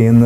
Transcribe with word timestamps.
Én 0.00 0.22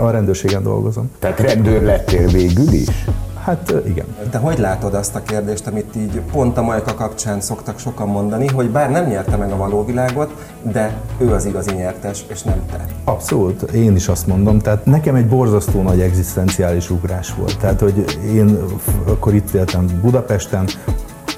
a 0.00 0.10
rendőrségen 0.10 0.62
dolgozom. 0.62 1.10
Tehát 1.18 1.40
rendőr 1.40 1.82
lettél 1.82 2.26
végül 2.26 2.72
is? 2.72 3.04
Hát 3.44 3.74
igen. 3.86 4.04
Te 4.30 4.38
hogy 4.38 4.58
látod 4.58 4.94
azt 4.94 5.14
a 5.14 5.22
kérdést, 5.22 5.66
amit 5.66 5.96
így 5.96 6.20
pont 6.32 6.58
a 6.58 6.62
Majka 6.62 6.94
kapcsán 6.94 7.40
szoktak 7.40 7.78
sokan 7.78 8.08
mondani, 8.08 8.46
hogy 8.46 8.70
bár 8.70 8.90
nem 8.90 9.06
nyerte 9.06 9.36
meg 9.36 9.52
a 9.52 9.56
való 9.56 9.84
világot, 9.84 10.34
de 10.62 10.96
ő 11.18 11.32
az 11.32 11.44
igazi 11.44 11.74
nyertes, 11.74 12.24
és 12.30 12.42
nem 12.42 12.62
te? 12.70 12.84
Abszolút, 13.04 13.62
én 13.62 13.96
is 13.96 14.08
azt 14.08 14.26
mondom. 14.26 14.58
Tehát 14.58 14.84
nekem 14.84 15.14
egy 15.14 15.26
borzasztó 15.26 15.82
nagy 15.82 16.00
egzisztenciális 16.00 16.90
ugrás 16.90 17.34
volt. 17.34 17.58
Tehát, 17.58 17.80
hogy 17.80 18.18
én 18.34 18.58
akkor 19.06 19.34
itt 19.34 19.54
éltem 19.54 19.86
Budapesten, 20.02 20.66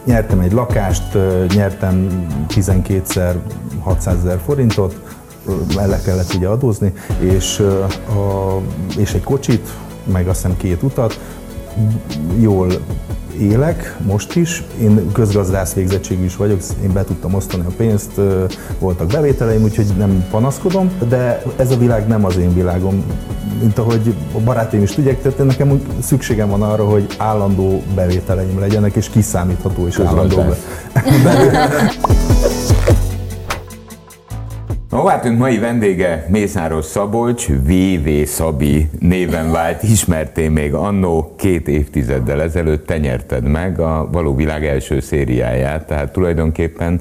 nyertem 0.04 0.40
egy 0.40 0.52
lakást, 0.52 1.18
nyertem 1.54 2.26
12-szer 2.48 3.34
600 3.80 4.14
ezer 4.24 4.38
forintot, 4.44 5.00
el 5.76 6.02
kellett 6.02 6.34
ugye 6.34 6.46
adózni, 6.46 6.92
és, 7.20 7.58
a, 7.58 8.60
és 8.96 9.12
egy 9.12 9.22
kocsit, 9.22 9.68
meg 10.12 10.28
azt 10.28 10.42
hiszem 10.42 10.56
két 10.56 10.82
utat, 10.82 11.20
jól 12.38 12.68
élek 13.40 13.96
most 14.06 14.36
is. 14.36 14.62
Én 14.80 15.12
közgazdász 15.12 15.72
végzettségű 15.72 16.24
is 16.24 16.36
vagyok, 16.36 16.60
én 16.82 16.92
be 16.92 17.04
tudtam 17.04 17.34
osztani 17.34 17.64
a 17.66 17.72
pénzt, 17.76 18.10
voltak 18.78 19.06
bevételeim, 19.06 19.62
úgyhogy 19.62 19.86
nem 19.98 20.26
panaszkodom, 20.30 20.90
de 21.08 21.42
ez 21.56 21.70
a 21.70 21.76
világ 21.76 22.06
nem 22.06 22.24
az 22.24 22.36
én 22.36 22.54
világom. 22.54 23.04
Mint 23.60 23.78
ahogy 23.78 24.14
a 24.34 24.38
barátaim 24.38 24.82
is 24.82 24.90
tudják, 24.90 25.22
tehát 25.22 25.44
nekem 25.44 25.82
szükségem 26.02 26.48
van 26.48 26.62
arra, 26.62 26.84
hogy 26.84 27.06
állandó 27.18 27.82
bevételeim 27.94 28.58
legyenek, 28.58 28.94
és 28.94 29.08
kiszámítható 29.08 29.86
és 29.86 29.98
állandó 29.98 30.36
bevételeim. 31.24 31.88
Novártunk 35.00 35.38
mai 35.38 35.58
vendége 35.58 36.26
Mészáros 36.28 36.84
Szabolcs, 36.84 37.46
VV 37.46 38.24
Szabi 38.24 38.90
néven 38.98 39.50
vált, 39.52 39.82
ismerté 39.82 40.48
még 40.48 40.74
annó 40.74 41.34
két 41.36 41.68
évtizeddel 41.68 42.42
ezelőtt, 42.42 42.86
te 42.86 42.98
nyerted 42.98 43.44
meg 43.44 43.78
a 43.78 44.08
Való 44.12 44.34
Világ 44.34 44.66
első 44.66 45.00
szériáját, 45.00 45.86
tehát 45.86 46.12
tulajdonképpen 46.12 47.00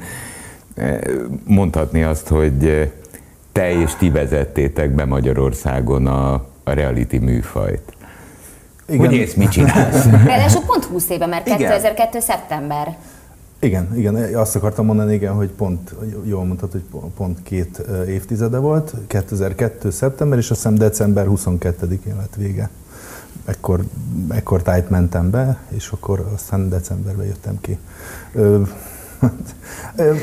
eh, 0.76 0.98
mondhatni 1.46 2.04
azt, 2.04 2.28
hogy 2.28 2.66
eh, 2.66 2.90
te 3.52 3.72
és 3.72 3.96
ti 3.96 4.10
vezettétek 4.10 4.90
be 4.90 5.06
Magyarországon 5.06 6.08
a, 6.08 6.34
a 6.64 6.72
reality 6.72 7.18
műfajt. 7.18 7.82
Igen. 8.88 9.00
Hogy 9.00 9.16
ész, 9.16 9.34
mit 9.34 9.50
csinálsz? 9.50 10.06
Ráadásul 10.26 10.62
pont 10.66 10.86
20 10.86 11.10
éve, 11.10 11.26
mert 11.26 11.44
2002. 11.44 12.20
szeptember. 12.20 12.98
Igen, 13.62 13.98
igen, 13.98 14.36
azt 14.36 14.56
akartam 14.56 14.86
mondani, 14.86 15.14
igen, 15.14 15.34
hogy 15.34 15.50
pont, 15.50 15.96
jól 16.24 16.46
mondtad, 16.46 16.72
hogy 16.72 16.84
pont 17.16 17.44
két 17.44 17.82
évtizede 18.08 18.58
volt, 18.58 18.94
2002. 19.08 19.90
szeptember, 19.92 20.38
és 20.38 20.50
azt 20.50 20.62
hiszem 20.62 20.76
december 20.76 21.26
22-én 21.30 22.16
lett 22.18 22.36
vége. 22.38 22.70
Ekkor, 23.46 23.84
ekkor 24.28 24.62
tájt 24.62 24.90
mentem 24.90 25.30
be, 25.30 25.58
és 25.70 25.90
akkor 25.90 26.30
aztán 26.34 26.70
decemberben 26.70 27.26
jöttem 27.26 27.58
ki. 27.62 27.78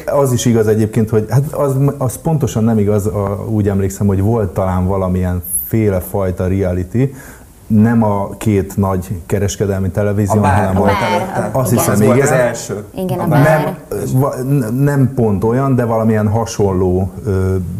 Az 0.07 0.33
is 0.33 0.45
igaz 0.45 0.67
egyébként, 0.67 1.09
hogy 1.11 1.27
hát 1.31 1.53
az, 1.53 1.77
az 1.99 2.17
pontosan 2.17 2.65
nem 2.65 2.79
igaz, 2.79 3.09
úgy 3.49 3.69
emlékszem, 3.69 4.07
hogy 4.07 4.21
volt 4.21 4.55
talán 4.55 4.87
valamilyen 4.87 5.43
féle 5.65 6.01
fajta 6.01 6.47
reality, 6.47 7.15
nem 7.67 8.03
a 8.03 8.37
két 8.37 8.77
nagy 8.77 9.09
kereskedelmi 9.27 9.89
televízió, 9.89 10.43
a 10.43 10.47
hanem 10.47 10.75
volt 10.75 10.93
azt 11.53 11.71
hiszem, 11.71 12.03
igen. 12.03 12.21
az 12.21 12.31
első. 12.31 12.85
Igen, 12.95 13.19
a 13.19 13.27
nem, 13.27 13.77
nem 14.75 15.13
pont 15.15 15.45
olyan, 15.45 15.75
de 15.75 15.85
valamilyen 15.85 16.29
hasonló 16.29 17.13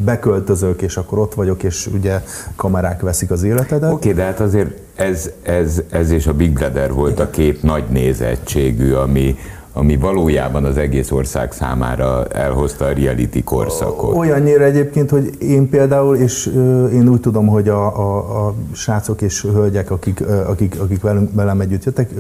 beköltözök, 0.05 0.83
és 0.83 0.97
akkor 0.97 1.19
ott 1.19 1.35
vagyok, 1.35 1.63
és 1.63 1.87
ugye 1.87 2.23
kamerák 2.57 3.01
veszik 3.01 3.31
az 3.31 3.43
életedet. 3.43 3.93
Oké, 3.93 4.11
okay, 4.11 4.13
de 4.13 4.23
hát 4.23 4.41
azért 4.41 4.71
ez, 4.95 5.31
ez, 5.43 5.83
ez 5.91 6.11
és 6.11 6.27
a 6.27 6.33
Big 6.33 6.53
Brother 6.53 6.93
volt 6.93 7.21
a 7.21 7.31
két 7.31 7.63
nagy 7.63 7.85
nézettségű, 7.89 8.93
ami, 8.93 9.37
ami 9.79 9.97
valójában 9.97 10.65
az 10.65 10.77
egész 10.77 11.11
ország 11.11 11.53
számára 11.53 12.27
elhozta 12.27 12.85
a 12.85 12.93
reality 12.93 13.45
korszakot. 13.45 14.17
Olyannyira 14.17 14.65
egyébként, 14.65 15.11
hogy 15.11 15.31
én 15.39 15.69
például, 15.69 16.17
és 16.17 16.47
én 16.93 17.09
úgy 17.09 17.21
tudom, 17.21 17.47
hogy 17.47 17.69
a, 17.69 17.99
a, 17.99 18.47
a 18.47 18.55
srácok 18.73 19.23
és 19.23 19.43
hölgyek, 19.43 19.91
akik, 19.91 20.25
akik, 20.47 20.81
akik 20.81 21.01
velünk, 21.03 21.31
velem 21.35 21.61
együtt 21.61 21.85
jöttek, 21.85 22.11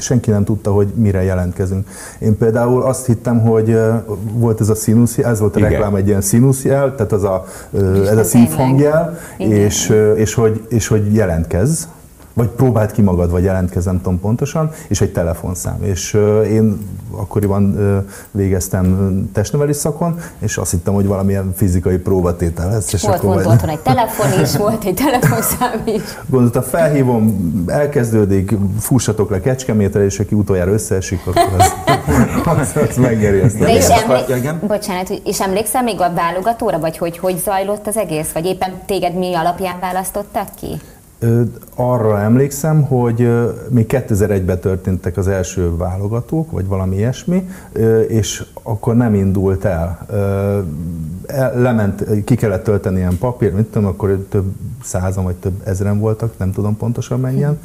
senki 0.00 0.30
nem 0.30 0.44
tudta, 0.44 0.72
hogy 0.72 0.86
mire 0.94 1.22
jelentkezünk. 1.22 1.88
Én 2.18 2.36
például 2.36 2.82
azt 2.82 3.06
hittem, 3.06 3.40
hogy 3.40 3.78
volt 4.32 4.60
ez 4.60 4.68
a 4.68 4.74
színusz, 4.74 5.18
ez 5.18 5.40
volt 5.40 5.56
a 5.56 5.58
Igen. 5.58 5.70
reklám 5.70 5.94
egy 5.94 6.06
ilyen 6.06 6.20
színuszjel, 6.20 6.94
tehát 6.94 7.12
az 7.12 7.24
a, 7.24 7.44
ez 8.10 8.16
a 8.16 8.24
szívhangjel, 8.24 9.18
és, 9.36 9.92
és, 10.16 10.34
hogy, 10.34 10.64
és 10.68 10.86
hogy 10.86 11.14
jelentkez 11.14 11.88
vagy 12.32 12.48
próbált 12.48 12.92
ki 12.92 13.02
magad, 13.02 13.30
vagy 13.30 13.42
jelentkezem 13.42 13.96
tudom 13.96 14.20
pontosan, 14.20 14.70
és 14.88 15.00
egy 15.00 15.12
telefonszám. 15.12 15.82
És 15.82 16.12
én 16.50 16.78
akkoriban 17.10 17.76
végeztem 18.30 19.30
testnevelés 19.32 19.76
szakon, 19.76 20.18
és 20.38 20.56
azt 20.56 20.70
hittem, 20.70 20.94
hogy 20.94 21.06
valamilyen 21.06 21.52
fizikai 21.56 21.96
próbatétel 21.96 22.70
lesz. 22.70 22.92
És 22.92 23.02
volt, 23.02 23.16
akkor 23.16 23.42
volt, 23.44 23.62
egy 23.62 23.80
telefon 23.80 24.42
is, 24.42 24.56
volt 24.56 24.84
egy 24.84 24.94
telefonszám 24.94 25.82
is. 25.84 26.02
Gondoltam, 26.26 26.62
felhívom, 26.62 27.64
elkezdődik, 27.66 28.54
fussatok 28.80 29.30
le 29.30 29.40
Kecskemétre, 29.40 30.04
és 30.04 30.18
aki 30.18 30.34
utoljára 30.34 30.72
összeesik, 30.72 31.26
akkor 31.26 31.42
az, 31.58 31.74
az, 32.44 32.88
az 32.88 32.96
megnyeri 32.96 33.40
ezt. 33.40 33.58
De 33.58 33.74
és, 33.74 33.88
emlé- 33.88 34.66
bocsánat, 34.66 35.10
és 35.24 35.40
emlékszel 35.40 35.82
még 35.82 36.00
a 36.00 36.12
válogatóra, 36.14 36.78
vagy 36.78 36.98
hogy 36.98 37.18
hogy 37.18 37.38
zajlott 37.38 37.86
az 37.86 37.96
egész? 37.96 38.32
Vagy 38.32 38.46
éppen 38.46 38.72
téged 38.86 39.14
mi 39.14 39.34
alapján 39.34 39.80
választottak 39.80 40.48
ki? 40.60 40.80
Arra 41.74 42.20
emlékszem, 42.20 42.82
hogy 42.82 43.30
még 43.68 43.86
2001-ben 43.88 44.58
történtek 44.58 45.16
az 45.16 45.28
első 45.28 45.76
válogatók, 45.76 46.50
vagy 46.50 46.66
valami 46.66 46.96
ilyesmi, 46.96 47.48
és 48.08 48.44
akkor 48.62 48.96
nem 48.96 49.14
indult 49.14 49.64
el. 49.64 50.06
Lement, 51.54 52.04
ki 52.24 52.34
kellett 52.34 52.64
tölteni 52.64 52.96
ilyen 52.96 53.18
papír, 53.18 53.52
mit 53.52 53.66
tudom, 53.66 53.88
akkor 53.88 54.26
több 54.28 54.44
százan 54.82 55.24
vagy 55.24 55.34
több 55.34 55.52
ezeren 55.64 55.98
voltak, 55.98 56.32
nem 56.38 56.52
tudom 56.52 56.76
pontosan 56.76 57.20
mennyien. 57.20 57.58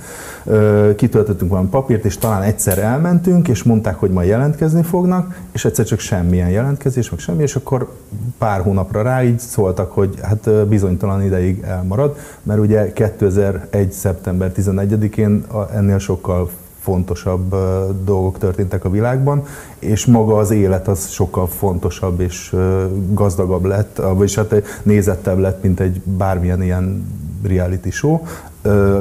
Kitöltöttünk 0.95 1.51
valami 1.51 1.67
papírt, 1.67 2.05
és 2.05 2.17
talán 2.17 2.41
egyszer 2.41 2.77
elmentünk, 2.77 3.47
és 3.47 3.63
mondták, 3.63 3.95
hogy 3.95 4.11
majd 4.11 4.27
jelentkezni 4.27 4.83
fognak, 4.83 5.39
és 5.51 5.65
egyszer 5.65 5.85
csak 5.85 5.99
semmilyen 5.99 6.49
jelentkezés, 6.49 7.09
meg 7.09 7.19
semmi, 7.19 7.41
és 7.41 7.55
akkor 7.55 7.91
pár 8.37 8.61
hónapra 8.61 9.01
rá 9.01 9.23
így 9.23 9.39
szóltak, 9.39 9.91
hogy 9.91 10.19
hát 10.21 10.67
bizonytalan 10.67 11.23
ideig 11.23 11.63
elmarad, 11.67 12.17
mert 12.43 12.59
ugye 12.59 12.93
2001. 13.51 13.91
szeptember 13.91 14.51
11-én 14.55 15.45
ennél 15.73 15.97
sokkal 15.97 16.49
fontosabb 16.79 17.55
dolgok 18.03 18.37
történtek 18.37 18.85
a 18.85 18.89
világban, 18.89 19.43
és 19.79 20.05
maga 20.05 20.37
az 20.37 20.51
élet 20.51 20.87
az 20.87 21.09
sokkal 21.09 21.47
fontosabb 21.47 22.19
és 22.19 22.55
gazdagabb 23.11 23.65
lett, 23.65 24.01
vagyis 24.13 24.35
hát 24.35 24.81
nézettebb 24.83 25.37
lett, 25.37 25.63
mint 25.63 25.79
egy 25.79 26.01
bármilyen 26.03 26.63
ilyen 26.63 27.05
reality 27.43 27.89
show 27.89 28.19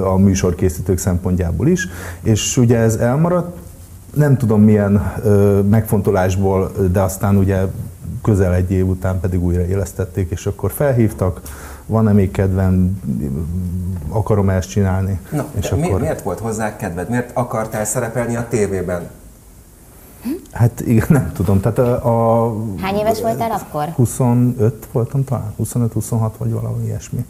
a 0.04 0.16
műsorkészítők 0.16 0.98
szempontjából 0.98 1.68
is, 1.68 1.88
és 2.22 2.56
ugye 2.56 2.78
ez 2.78 2.94
elmaradt, 2.94 3.56
nem 4.14 4.36
tudom 4.36 4.62
milyen 4.62 4.92
megfontolásból, 5.70 6.72
de 6.92 7.00
aztán 7.00 7.36
ugye 7.36 7.60
közel 8.22 8.54
egy 8.54 8.70
év 8.70 8.88
után 8.88 9.20
pedig 9.20 9.44
újra 9.44 9.66
élesztették, 9.66 10.30
és 10.30 10.46
akkor 10.46 10.70
felhívtak, 10.70 11.40
van-e 11.86 12.12
még 12.12 12.30
kedvem, 12.30 13.00
akarom 14.08 14.48
ezt 14.48 14.68
csinálni. 14.68 15.20
Na, 15.30 15.46
és 15.58 15.70
akkor... 15.70 15.94
mi, 15.94 16.00
miért 16.00 16.22
volt 16.22 16.38
hozzá 16.38 16.76
kedved? 16.76 17.08
Miért 17.08 17.30
akartál 17.34 17.84
szerepelni 17.84 18.36
a 18.36 18.46
tévében? 18.48 19.08
Hát 20.52 20.80
igen, 20.86 21.06
nem 21.08 21.32
tudom. 21.32 21.60
Tehát 21.60 21.78
a, 21.78 22.46
a 22.46 22.54
Hány 22.80 22.96
éves 22.96 23.20
voltál 23.20 23.50
akkor? 23.50 23.88
25 23.94 24.88
voltam 24.92 25.24
talán, 25.24 25.54
25-26 25.62 26.30
vagy 26.38 26.52
valami 26.52 26.84
ilyesmi. 26.84 27.24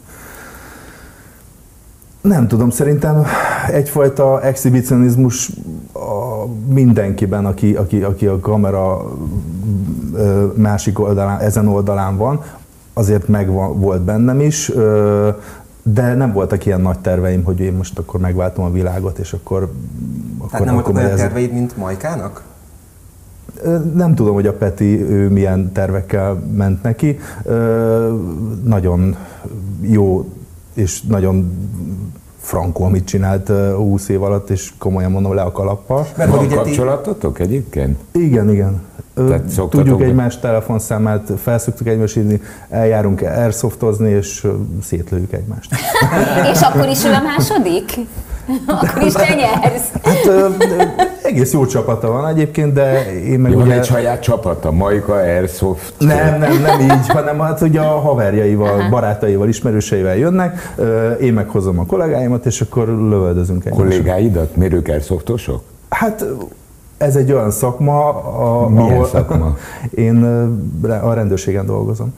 Nem 2.21 2.47
tudom, 2.47 2.69
szerintem 2.69 3.25
egyfajta 3.67 4.41
exhibicionizmus 4.41 5.51
a 5.93 6.45
mindenkiben, 6.67 7.45
aki, 7.45 7.75
aki, 7.75 8.03
aki 8.03 8.27
a 8.27 8.39
kamera 8.39 9.11
másik 10.55 10.99
oldalán, 10.99 11.39
ezen 11.39 11.67
oldalán 11.67 12.17
van, 12.17 12.41
azért 12.97 13.27
meg 13.27 13.49
volt 13.77 14.01
bennem 14.01 14.39
is, 14.39 14.71
de 15.83 16.13
nem 16.13 16.33
voltak 16.33 16.65
ilyen 16.65 16.81
nagy 16.81 16.99
terveim, 16.99 17.43
hogy 17.43 17.59
én 17.59 17.73
most 17.73 17.99
akkor 17.99 18.19
megváltom 18.19 18.63
a 18.63 18.71
világot, 18.71 19.17
és 19.17 19.33
akkor... 19.33 19.71
Tehát 20.37 20.53
akkor, 20.53 20.65
nem 20.65 20.73
voltak 20.73 20.95
olyan 20.95 21.09
ez... 21.09 21.19
terveid, 21.19 21.53
mint 21.53 21.77
Majkának? 21.77 22.43
Nem 23.93 24.15
tudom, 24.15 24.33
hogy 24.33 24.47
a 24.47 24.53
Peti 24.53 25.01
ő 25.01 25.29
milyen 25.29 25.71
tervekkel 25.71 26.33
ment 26.55 26.83
neki. 26.83 27.19
Nagyon 28.63 29.15
jó 29.81 30.29
és 30.73 31.01
nagyon 31.01 31.57
frankó, 32.39 32.83
amit 32.83 33.05
csinált 33.05 33.51
20 33.75 34.09
év 34.09 34.23
alatt, 34.23 34.49
és 34.49 34.73
komolyan 34.77 35.11
mondom 35.11 35.33
le 35.33 35.41
a 35.41 35.51
kalappal. 35.51 36.07
Mert 36.17 36.31
van 36.31 36.47
kapcsolatotok 36.47 37.39
egyébként? 37.39 37.99
Igen, 38.11 38.49
igen. 38.49 38.81
Tehát 39.15 39.49
szoktatok 39.49 39.85
Tudjuk 39.85 40.01
egymás 40.01 40.39
telefonszámát, 40.39 41.31
felszoktuk 41.43 41.87
egymást 41.87 42.17
írni, 42.17 42.41
eljárunk 42.69 43.21
airsoftozni, 43.21 44.09
és 44.09 44.47
szétlőjük 44.83 45.33
egymást. 45.33 45.71
És 46.53 46.61
akkor 46.61 46.87
is 46.87 47.05
ő 47.05 47.11
a 47.11 47.21
második? 47.21 47.99
Akkor 48.81 49.03
is 49.03 49.13
te 49.13 49.33
nyersz. 49.33 49.91
Hát 50.03 50.25
ö, 50.25 50.47
egész 51.23 51.53
jó 51.53 51.65
csapata 51.65 52.11
van 52.11 52.27
egyébként, 52.27 52.73
de 52.73 53.13
én 53.23 53.39
meg 53.39 53.53
Van 53.53 53.61
ugye... 53.61 53.73
egy 53.73 53.85
saját 53.85 54.21
csapata, 54.21 54.71
Majka 54.71 55.13
Airsoft. 55.13 55.93
Nem, 55.97 56.39
nem, 56.39 56.61
nem 56.61 56.79
így, 56.79 57.07
hanem 57.07 57.39
hát 57.39 57.61
ugye 57.61 57.79
a 57.79 57.99
haverjaival, 57.99 58.79
Aha. 58.79 58.89
barátaival, 58.89 59.47
ismerőseivel 59.47 60.15
jönnek, 60.15 60.73
én 61.21 61.33
meghozom 61.33 61.79
a 61.79 61.85
kollégáimat, 61.85 62.45
és 62.45 62.61
akkor 62.61 62.87
lövöldözünk 62.87 63.65
egymásra. 63.65 63.87
Kollégáidat? 63.87 64.55
Miért 64.55 64.73
ők 64.73 64.87
airsoftosok? 64.87 65.63
Hát 65.89 66.25
ez 66.97 67.15
egy 67.15 67.31
olyan 67.31 67.51
szakma, 67.51 68.09
a, 68.63 68.69
Milyen 68.69 69.05
szakma? 69.05 69.57
Én 69.95 70.23
a 71.01 71.13
rendőrségen 71.13 71.65
dolgozom. 71.65 72.13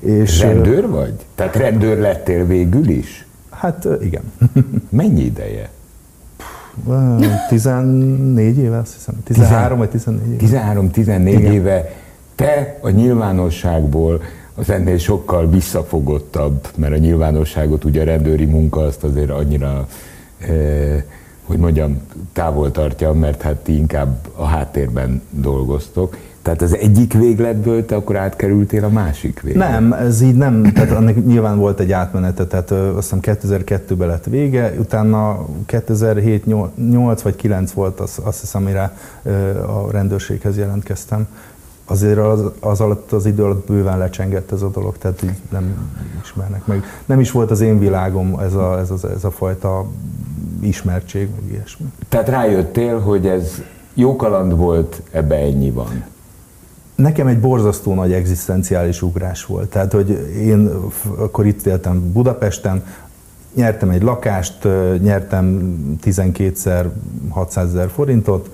És, 0.00 0.40
Rendőr 0.40 0.88
vagy? 0.88 1.14
Tehát 1.34 1.56
rendőr 1.56 1.98
lettél 1.98 2.46
végül 2.46 2.88
is? 2.88 3.26
Hát 3.50 3.88
igen. 4.00 4.22
Mennyi 4.88 5.20
ideje? 5.20 5.70
Ö, 6.88 7.16
14 7.48 8.58
éve, 8.58 8.78
azt 8.78 8.92
hiszem. 8.92 9.14
13 9.24 9.78
vagy 9.78 9.90
14 9.90 10.42
éve. 10.42 10.72
13-14 10.74 11.26
Igen. 11.26 11.52
éve 11.52 11.90
te 12.34 12.78
a 12.80 12.88
nyilvánosságból 12.88 14.22
az 14.54 14.70
ennél 14.70 14.98
sokkal 14.98 15.48
visszafogottabb, 15.50 16.68
mert 16.76 16.92
a 16.92 16.96
nyilvánosságot 16.96 17.84
ugye 17.84 18.00
a 18.00 18.04
rendőri 18.04 18.44
munka 18.44 18.80
azt 18.80 19.04
azért 19.04 19.30
annyira, 19.30 19.86
eh, 20.38 21.02
hogy 21.52 21.60
mondjam, 21.60 22.00
távol 22.32 22.70
tartja, 22.70 23.12
mert 23.12 23.42
hát 23.42 23.56
ti 23.56 23.76
inkább 23.76 24.26
a 24.36 24.44
háttérben 24.44 25.22
dolgoztok. 25.30 26.16
Tehát 26.42 26.62
az 26.62 26.76
egyik 26.76 27.12
végletből 27.12 27.86
te 27.86 27.94
akkor 27.94 28.16
átkerültél 28.16 28.84
a 28.84 28.88
másik 28.88 29.40
végletbe. 29.40 29.78
Nem, 29.78 29.92
ez 29.92 30.20
így 30.20 30.34
nem, 30.34 30.62
tehát 30.62 30.90
annak 30.90 31.26
nyilván 31.26 31.58
volt 31.58 31.80
egy 31.80 31.92
átmenete, 31.92 32.46
tehát 32.46 32.70
ö, 32.70 32.96
azt 32.96 33.14
hiszem 33.14 33.36
2002-ben 33.42 34.08
lett 34.08 34.24
vége, 34.24 34.74
utána 34.78 35.46
2007, 35.66 36.46
8 36.76 37.22
vagy 37.22 37.36
9 37.36 37.72
volt 37.72 38.00
az, 38.00 38.18
azt 38.22 38.40
hiszem, 38.40 38.62
mire 38.62 38.96
ö, 39.22 39.58
a 39.62 39.90
rendőrséghez 39.90 40.56
jelentkeztem. 40.56 41.26
Azért 41.84 42.18
az, 42.18 42.44
az 42.60 42.80
alatt, 42.80 43.12
az 43.12 43.26
idő 43.26 43.44
alatt 43.44 43.66
bőven 43.66 43.98
lecsengett 43.98 44.52
ez 44.52 44.62
a 44.62 44.68
dolog, 44.68 44.98
tehát 44.98 45.22
így 45.22 45.36
nem 45.50 45.90
ismernek 46.22 46.66
meg. 46.66 46.84
Nem 47.04 47.20
is 47.20 47.30
volt 47.30 47.50
az 47.50 47.60
én 47.60 47.78
világom 47.78 48.38
ez 48.38 48.54
a, 48.54 48.78
ez 48.78 48.90
a, 48.90 49.10
ez 49.14 49.24
a 49.24 49.30
fajta 49.30 49.86
ismertség, 50.62 51.28
meg 51.40 51.50
ilyesmi. 51.52 51.86
Tehát 52.08 52.28
rájöttél, 52.28 52.98
hogy 52.98 53.26
ez 53.26 53.62
jó 53.94 54.16
kaland 54.16 54.56
volt, 54.56 55.02
ebbe 55.10 55.36
ennyi 55.36 55.70
van. 55.70 56.04
Nekem 56.94 57.26
egy 57.26 57.40
borzasztó 57.40 57.94
nagy 57.94 58.12
egzisztenciális 58.12 59.02
ugrás 59.02 59.44
volt. 59.44 59.70
Tehát, 59.70 59.92
hogy 59.92 60.10
én 60.36 60.70
akkor 61.16 61.46
itt 61.46 61.66
éltem 61.66 62.12
Budapesten, 62.12 62.84
nyertem 63.54 63.90
egy 63.90 64.02
lakást, 64.02 64.68
nyertem 65.00 65.74
12-szer 66.04 66.86
600 67.28 67.68
ezer 67.68 67.90
forintot, 67.90 68.50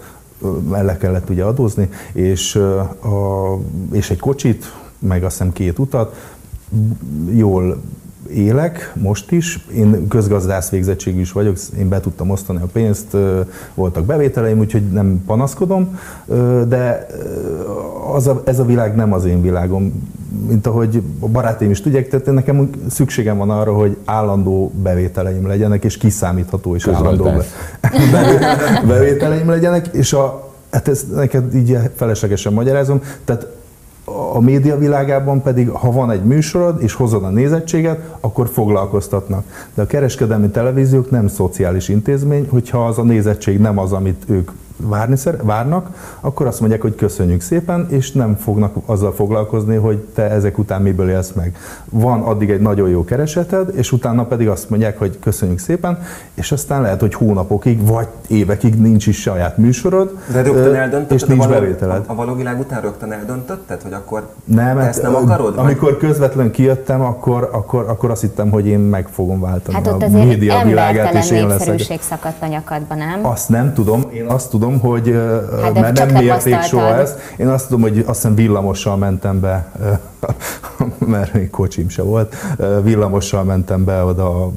el 0.72 0.96
kellett 0.96 1.30
ugye 1.30 1.44
adózni, 1.44 1.88
és, 2.12 2.54
a, 2.56 3.58
és 3.92 4.10
egy 4.10 4.18
kocsit, 4.18 4.72
meg 4.98 5.24
azt 5.24 5.38
hiszem 5.38 5.52
két 5.52 5.78
utat, 5.78 6.16
jól 7.30 7.82
élek 8.34 8.92
most 8.94 9.32
is. 9.32 9.66
Én 9.74 10.08
közgazdász 10.08 10.70
végzettségű 10.70 11.20
is 11.20 11.32
vagyok, 11.32 11.56
én 11.78 11.88
be 11.88 12.00
tudtam 12.00 12.30
osztani 12.30 12.60
a 12.62 12.66
pénzt, 12.72 13.16
voltak 13.74 14.04
bevételeim, 14.04 14.58
úgyhogy 14.58 14.90
nem 14.90 15.22
panaszkodom, 15.26 15.98
de 16.68 17.06
az 18.12 18.26
a, 18.26 18.42
ez 18.44 18.58
a 18.58 18.64
világ 18.64 18.94
nem 18.94 19.12
az 19.12 19.24
én 19.24 19.42
világom. 19.42 20.10
Mint 20.48 20.66
ahogy 20.66 21.02
a 21.20 21.28
barátaim 21.28 21.70
is 21.70 21.80
tudják, 21.80 22.08
tehát 22.08 22.26
nekem 22.32 22.70
szükségem 22.90 23.38
van 23.38 23.50
arra, 23.50 23.72
hogy 23.72 23.96
állandó 24.04 24.72
bevételeim 24.82 25.46
legyenek, 25.46 25.84
és 25.84 25.96
kiszámítható 25.96 26.74
és 26.74 26.86
állandó 26.86 27.24
be- 27.24 27.44
bevételeim 28.86 29.48
legyenek, 29.48 29.86
és 29.86 30.12
a, 30.12 30.52
hát 30.70 30.88
ezt 30.88 31.14
neked 31.14 31.54
így 31.54 31.78
feleslegesen 31.96 32.52
magyarázom, 32.52 33.00
tehát 33.24 33.46
a 34.32 34.40
média 34.40 34.78
világában 34.78 35.42
pedig, 35.42 35.68
ha 35.68 35.90
van 35.90 36.10
egy 36.10 36.24
műsorod, 36.24 36.82
és 36.82 36.94
hozod 36.94 37.24
a 37.24 37.30
nézettséget, 37.30 38.16
akkor 38.20 38.48
foglalkoztatnak. 38.48 39.44
De 39.74 39.82
a 39.82 39.86
kereskedelmi 39.86 40.48
televíziók 40.48 41.10
nem 41.10 41.28
szociális 41.28 41.88
intézmény, 41.88 42.46
hogyha 42.50 42.86
az 42.86 42.98
a 42.98 43.02
nézettség 43.02 43.58
nem 43.58 43.78
az, 43.78 43.92
amit 43.92 44.24
ők 44.26 44.50
várni, 44.80 45.16
szer- 45.16 45.42
várnak, 45.42 45.88
akkor 46.20 46.46
azt 46.46 46.60
mondják, 46.60 46.80
hogy 46.82 46.94
köszönjük 46.94 47.40
szépen, 47.40 47.86
és 47.90 48.12
nem 48.12 48.36
fognak 48.36 48.74
azzal 48.86 49.12
foglalkozni, 49.12 49.76
hogy 49.76 49.98
te 49.98 50.22
ezek 50.30 50.58
után 50.58 50.82
miből 50.82 51.10
élsz 51.10 51.32
meg. 51.32 51.56
Van 51.90 52.20
addig 52.22 52.50
egy 52.50 52.60
nagyon 52.60 52.88
jó 52.88 53.04
kereseted, 53.04 53.70
és 53.76 53.92
utána 53.92 54.24
pedig 54.24 54.48
azt 54.48 54.70
mondják, 54.70 54.98
hogy 54.98 55.18
köszönjük 55.20 55.58
szépen, 55.58 55.98
és 56.34 56.52
aztán 56.52 56.82
lehet, 56.82 57.00
hogy 57.00 57.14
hónapokig, 57.14 57.86
vagy 57.86 58.06
évekig 58.26 58.80
nincs 58.80 59.06
is 59.06 59.20
saját 59.20 59.56
műsorod, 59.58 60.18
De 60.32 60.42
rögtön 60.42 60.74
eldöntötted 60.74 61.16
és 61.16 61.24
nincs 61.24 61.44
a 61.44 61.48
való, 61.48 61.60
bevételed. 61.60 62.04
A, 62.06 62.12
a 62.12 62.14
való 62.14 62.34
világ 62.34 62.58
után 62.58 62.80
rögtön 62.80 63.12
eldöntötted, 63.12 63.82
hogy 63.82 63.92
akkor 63.92 64.28
Nem, 64.44 64.76
te 64.76 64.80
hát, 64.82 64.88
ezt 64.88 65.02
nem 65.02 65.14
akarod? 65.14 65.54
vagy- 65.54 65.64
amikor 65.64 65.96
közvetlen 65.96 66.50
kijöttem, 66.50 67.00
akkor, 67.00 67.48
akkor, 67.52 67.84
akkor 67.88 68.10
azt 68.10 68.20
hittem, 68.20 68.50
hogy 68.50 68.66
én 68.66 68.78
meg 68.78 69.08
fogom 69.08 69.40
váltani 69.40 69.74
Hát 69.76 69.86
a 69.86 69.90
ott 69.90 70.02
azért 70.02 70.24
média 70.24 70.62
világát, 70.64 71.14
és 71.14 71.30
én 71.30 71.46
leszek. 71.46 72.02
szakadt 72.02 72.42
a 72.42 72.46
nyakadba, 72.46 72.94
nem? 72.94 73.26
Azt 73.26 73.48
nem 73.48 73.72
tudom, 73.74 74.02
én 74.14 74.26
azt 74.26 74.50
tudom, 74.50 74.67
hogy 74.76 75.14
hát 75.62 75.72
de 75.72 75.80
mert 75.80 75.96
csak 75.96 76.12
nem 76.12 76.22
mérték 76.24 76.62
soha 76.62 76.94
ezt, 76.94 77.18
én 77.36 77.48
azt 77.48 77.68
tudom, 77.68 77.80
hogy 77.80 77.98
azt 77.98 78.06
hiszem 78.06 78.34
villamossal 78.34 78.96
mentem 78.96 79.40
be, 79.40 79.72
mert 80.98 81.32
még 81.32 81.50
kocsim 81.50 81.88
se 81.88 82.02
volt, 82.02 82.34
villamossal 82.82 83.44
mentem 83.44 83.84
be 83.84 84.04
oda 84.04 84.44
a 84.44 84.50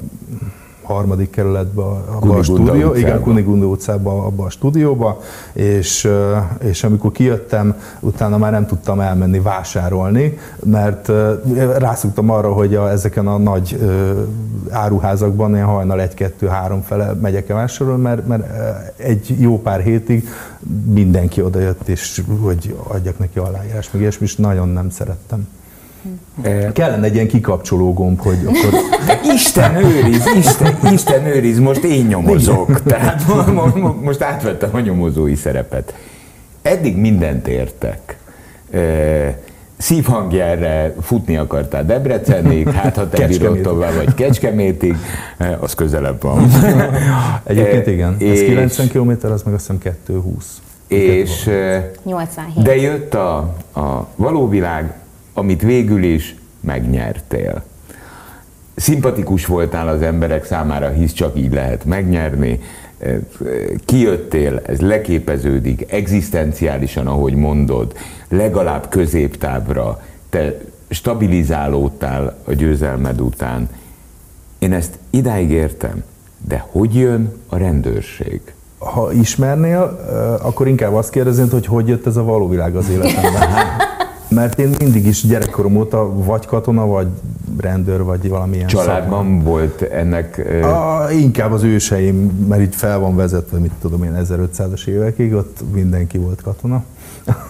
harmadik 0.82 1.30
kerületbe, 1.30 1.82
abba 1.82 2.34
a 2.34 2.42
stúdió, 2.42 2.72
utcába. 2.72 2.96
igen, 2.96 3.20
Kunigunda 3.20 3.66
utcába, 3.66 4.24
abba 4.24 4.44
a 4.44 4.50
stúdióba, 4.50 5.20
és, 5.52 6.08
és 6.58 6.84
amikor 6.84 7.12
kijöttem, 7.12 7.76
utána 8.00 8.38
már 8.38 8.52
nem 8.52 8.66
tudtam 8.66 9.00
elmenni 9.00 9.40
vásárolni, 9.40 10.38
mert 10.64 11.10
rászoktam 11.78 12.30
arra, 12.30 12.52
hogy 12.52 12.74
a, 12.74 12.90
ezeken 12.90 13.26
a 13.26 13.38
nagy 13.38 13.78
áruházakban 14.72 15.56
én 15.56 15.64
hajnal 15.64 16.00
egy-kettő-három 16.00 16.82
fele 16.82 17.12
megyek 17.12 17.48
el 17.48 17.56
vásárolni, 17.56 18.02
mert, 18.02 18.26
mert 18.26 18.42
ö, 18.48 19.02
egy 19.04 19.36
jó 19.38 19.60
pár 19.60 19.80
hétig 19.80 20.28
mindenki 20.92 21.42
odajött, 21.42 21.88
és 21.88 22.22
hogy 22.40 22.76
adjak 22.88 23.18
neki 23.18 23.38
aláírás, 23.38 23.90
meg 23.90 24.00
ilyesmi, 24.00 24.24
és 24.26 24.36
nagyon 24.36 24.68
nem 24.68 24.90
szerettem. 24.90 25.48
Eh, 26.42 26.72
Kellene 26.72 27.04
egy 27.06 27.14
ilyen 27.14 27.28
kikapcsoló 27.28 27.92
gomb, 27.92 28.20
hogy 28.20 28.38
akkor 28.44 28.80
Isten 29.34 29.74
őriz, 29.76 30.24
Isten, 30.36 30.76
Isten 30.92 31.26
őriz, 31.26 31.58
most 31.58 31.84
én 31.84 32.06
nyomozok. 32.06 32.82
Tehát 32.82 33.26
mo- 33.26 33.52
mo- 33.54 33.74
mo- 33.76 34.02
most 34.02 34.22
átvettem 34.22 34.70
a 34.72 34.80
nyomozói 34.80 35.34
szerepet. 35.34 35.94
Eddig 36.62 36.96
mindent 36.96 37.48
értek. 37.48 38.16
Eh, 38.70 39.34
Szívhangjára 39.82 40.92
futni 41.00 41.36
akartál 41.36 41.84
Debrecenig, 41.84 42.68
hát 42.68 42.96
ha 42.96 43.08
te 43.08 43.26
bírod 43.26 43.60
tovább, 43.60 43.94
vagy 43.94 44.14
Kecskemétig, 44.14 44.96
eh, 45.38 45.62
az 45.62 45.74
közelebb 45.74 46.22
van. 46.22 46.48
egyébként 47.44 47.86
Eh, 47.86 47.92
igen, 47.92 48.12
ez 48.14 48.20
és- 48.20 48.44
90 48.44 48.88
km, 48.88 49.10
az 49.10 49.42
meg 49.42 49.54
azt 49.54 49.70
hiszem 49.70 49.78
220. 49.78 50.62
És 50.86 51.46
eh, 51.46 51.84
87. 52.04 52.62
De 52.64 52.76
jött 52.76 53.14
a, 53.14 53.36
a 53.74 54.06
való 54.16 54.48
világ, 54.48 54.94
amit 55.34 55.62
végül 55.62 56.02
is 56.04 56.34
megnyertél. 56.60 57.62
Szimpatikus 58.74 59.46
voltál 59.46 59.88
az 59.88 60.02
emberek 60.02 60.44
számára, 60.44 60.88
hisz 60.88 61.12
csak 61.12 61.38
így 61.38 61.52
lehet 61.52 61.84
megnyerni. 61.84 62.60
Eh, 63.02 63.18
Kijöttél, 63.84 64.60
ez 64.66 64.80
leképeződik, 64.80 65.92
egzisztenciálisan, 65.92 67.06
ahogy 67.06 67.34
mondod, 67.34 67.92
legalább 68.28 68.88
középtávra, 68.88 70.00
te 70.30 70.60
stabilizálódtál 70.88 72.36
a 72.44 72.52
győzelmed 72.52 73.20
után. 73.20 73.68
Én 74.58 74.72
ezt 74.72 74.98
idáig 75.10 75.50
értem, 75.50 76.02
de 76.48 76.64
hogy 76.70 76.94
jön 76.94 77.32
a 77.48 77.56
rendőrség? 77.56 78.40
Ha 78.78 79.12
ismernél, 79.12 80.00
ö, 80.10 80.12
akkor 80.42 80.68
inkább 80.68 80.94
azt 80.94 81.10
kérdeznéd, 81.10 81.50
hogy 81.50 81.66
hogy 81.66 81.88
jött 81.88 82.06
ez 82.06 82.16
a 82.16 82.22
való 82.22 82.48
világ 82.48 82.76
az 82.76 82.88
életemben. 82.90 83.48
Mert 84.28 84.58
én 84.58 84.74
mindig 84.78 85.06
is 85.06 85.26
gyerekkorom 85.26 85.76
óta 85.76 86.12
vagy 86.24 86.46
katona, 86.46 86.86
vagy 86.86 87.06
rendőr, 87.60 88.02
vagy 88.02 88.28
valamilyen 88.28 88.66
Családban 88.66 89.42
volt 89.42 89.82
ennek 89.82 90.38
eh, 90.38 91.00
A, 91.02 91.10
inkább 91.10 91.52
az 91.52 91.62
őseim, 91.62 92.46
mert 92.48 92.62
itt 92.62 92.74
fel 92.74 92.98
van 92.98 93.16
vezetve, 93.16 93.58
mit 93.58 93.72
tudom 93.80 94.02
én, 94.02 94.16
1500-as 94.28 94.86
évekig, 94.86 95.32
ott 95.32 95.60
mindenki 95.72 96.18
volt 96.18 96.42
katona. 96.42 96.84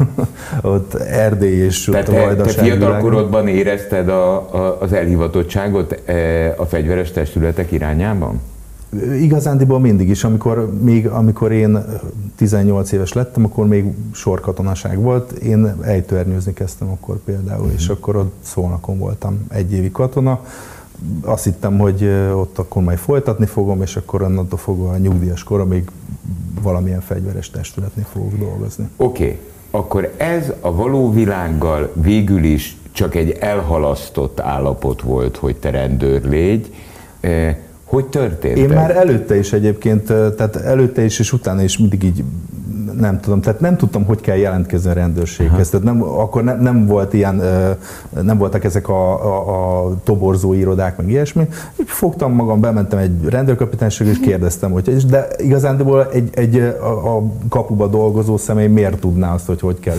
ott 0.63 0.95
Erdély 0.95 1.65
és 1.65 1.89
ott 1.89 1.95
Tehát 1.95 2.09
a 2.09 2.13
te, 2.13 2.19
te 2.19 2.25
Vajdaság 2.25 2.65
fiatal 2.65 2.79
világa. 2.79 3.03
korodban 3.03 3.49
érezted 3.49 4.09
a, 4.09 4.35
a, 4.35 4.81
az 4.81 4.93
elhivatottságot 4.93 6.03
e, 6.07 6.55
a 6.57 6.65
fegyveres 6.65 7.11
testületek 7.11 7.73
irányában? 7.73 8.41
Igazándiból 9.21 9.81
mindig 9.81 10.09
is, 10.09 10.25
amikor, 10.25 10.73
még 10.81 11.07
amikor 11.07 11.53
én 11.53 11.85
18 12.37 12.93
éves 12.93 13.13
lettem, 13.13 13.45
akkor 13.45 13.67
még 13.67 13.85
sorkatonaság 14.13 14.99
volt. 14.99 15.33
Én 15.33 15.75
ejtőernyőzni 15.83 16.53
kezdtem 16.53 16.89
akkor 16.89 17.19
például, 17.25 17.71
és 17.77 17.89
akkor 17.89 18.17
ott 18.17 18.35
Szolnakon 18.41 18.99
voltam 18.99 19.47
egy 19.49 19.73
évi 19.73 19.91
katona. 19.91 20.41
Azt 21.21 21.45
hittem, 21.45 21.79
hogy 21.79 22.05
ott 22.35 22.59
akkor 22.59 22.83
majd 22.83 22.99
folytatni 22.99 23.47
fogom, 23.47 23.83
és 23.83 23.97
akkor 23.97 24.23
onnantól 24.23 24.59
fogva 24.59 24.91
a 24.91 24.97
nyugdíjas 24.97 25.43
koromig 25.43 25.91
valamilyen 26.63 27.01
fegyveres 27.01 27.51
testületnél 27.51 28.07
fogok 28.13 28.39
dolgozni. 28.39 28.89
Oké, 28.97 29.25
okay. 29.25 29.39
akkor 29.71 30.15
ez 30.17 30.53
a 30.61 30.75
való 30.75 31.13
világgal 31.13 31.93
végül 31.95 32.45
is 32.45 32.77
csak 32.91 33.15
egy 33.15 33.31
elhalasztott 33.31 34.41
állapot 34.41 35.03
volt, 35.03 35.37
hogy 35.37 35.57
te 35.57 35.71
rendőr 35.71 36.25
légy. 36.25 36.75
Hogy 37.93 38.07
történt 38.07 38.57
Én 38.57 38.69
már 38.69 38.97
előtte 38.97 39.37
is 39.37 39.53
egyébként, 39.53 40.05
tehát 40.05 40.57
előtte 40.57 41.05
is 41.05 41.19
és 41.19 41.33
utána 41.33 41.63
is 41.63 41.79
mindig 41.79 42.03
így 42.03 42.25
nem 43.01 43.21
tudom, 43.21 43.41
tehát 43.41 43.61
nem 43.61 43.77
tudtam, 43.77 44.05
hogy 44.05 44.21
kell 44.21 44.37
jelentkezni 44.37 44.91
a 44.91 44.93
rendőrséghez. 44.93 45.69
Tehát 45.69 45.87
nem, 45.87 46.03
akkor 46.03 46.45
ne, 46.45 46.55
nem 46.55 46.87
volt 46.87 47.13
ilyen, 47.13 47.43
nem 48.23 48.39
voltak 48.39 48.65
ezek 48.65 48.89
a, 48.89 49.25
a, 49.25 49.87
a 49.87 49.95
toborzó 50.05 50.53
irodák, 50.53 50.97
meg 50.97 51.09
ilyesmi. 51.09 51.49
Így 51.81 51.89
fogtam 51.89 52.33
magam, 52.33 52.61
bementem 52.61 52.99
egy 52.99 53.29
rendőrkapitányságra, 53.29 54.13
és 54.13 54.21
kérdeztem, 54.21 54.71
hogy 54.71 54.97
de 55.07 55.29
igazán 55.39 56.07
egy, 56.13 56.31
egy 56.35 56.57
a, 56.81 57.17
a 57.17 57.23
kapuba 57.49 57.87
dolgozó 57.87 58.37
személy 58.37 58.67
miért 58.67 58.99
tudná 58.99 59.35
azt, 59.35 59.47
hogy 59.47 59.61
hogy 59.61 59.79
kell. 59.81 59.97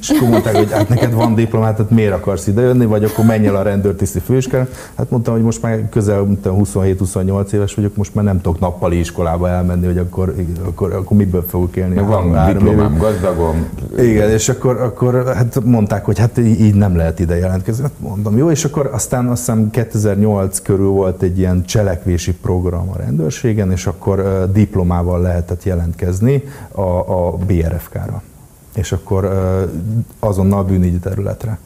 És 0.00 0.10
akkor 0.10 0.28
mondták, 0.28 0.56
hogy 0.56 0.72
hát 0.72 0.88
neked 0.88 1.14
van 1.14 1.34
diplomát, 1.34 1.76
tehát 1.76 1.90
miért 1.90 2.12
akarsz 2.12 2.46
idejönni, 2.46 2.86
vagy 2.86 3.04
akkor 3.04 3.24
menj 3.24 3.46
el 3.46 3.56
a 3.56 3.62
rendőrtiszti 3.62 4.18
főiskolán. 4.18 4.68
Hát 4.94 5.10
mondtam, 5.10 5.34
hogy 5.34 5.42
most 5.42 5.62
már 5.62 5.88
közel 5.88 6.26
27-28 6.44 7.52
éves 7.52 7.74
vagyok, 7.74 7.96
most 7.96 8.14
már 8.14 8.24
nem 8.24 8.40
tudok 8.40 8.60
nappali 8.60 8.98
iskolába 8.98 9.48
elmenni, 9.48 9.86
hogy 9.86 9.98
akkor, 9.98 10.34
akkor, 10.64 10.92
akkor 10.92 11.16
miből 11.16 11.44
fogok 11.48 11.76
élni. 11.76 11.94
Van 11.94 12.30
diplomám, 12.44 12.96
gazdagom. 12.98 13.68
Igen, 13.98 14.30
és 14.30 14.48
akkor, 14.48 14.80
akkor 14.80 15.34
hát 15.34 15.64
mondták, 15.64 16.04
hogy 16.04 16.18
hát 16.18 16.38
így 16.38 16.74
nem 16.74 16.96
lehet 16.96 17.20
ide 17.20 17.36
jelentkezni. 17.36 17.82
Hát 17.82 17.92
mondom, 17.98 18.36
jó, 18.36 18.50
és 18.50 18.64
akkor 18.64 18.90
aztán 18.92 19.28
azt 19.28 19.38
hiszem 19.38 19.70
2008 19.70 20.60
körül 20.60 20.88
volt 20.88 21.22
egy 21.22 21.38
ilyen 21.38 21.64
cselekvési 21.64 22.34
program 22.34 22.90
a 22.90 22.96
rendőrségen, 22.96 23.70
és 23.70 23.86
akkor 23.86 24.48
diplomával 24.52 25.20
lehetett 25.20 25.64
jelentkezni 25.64 26.42
a, 26.72 26.80
a 27.26 27.36
BRFK-ra. 27.46 28.22
És 28.74 28.92
akkor 28.92 29.30
azonnal 30.18 30.64
bűnügyi 30.64 30.98
területre. 30.98 31.58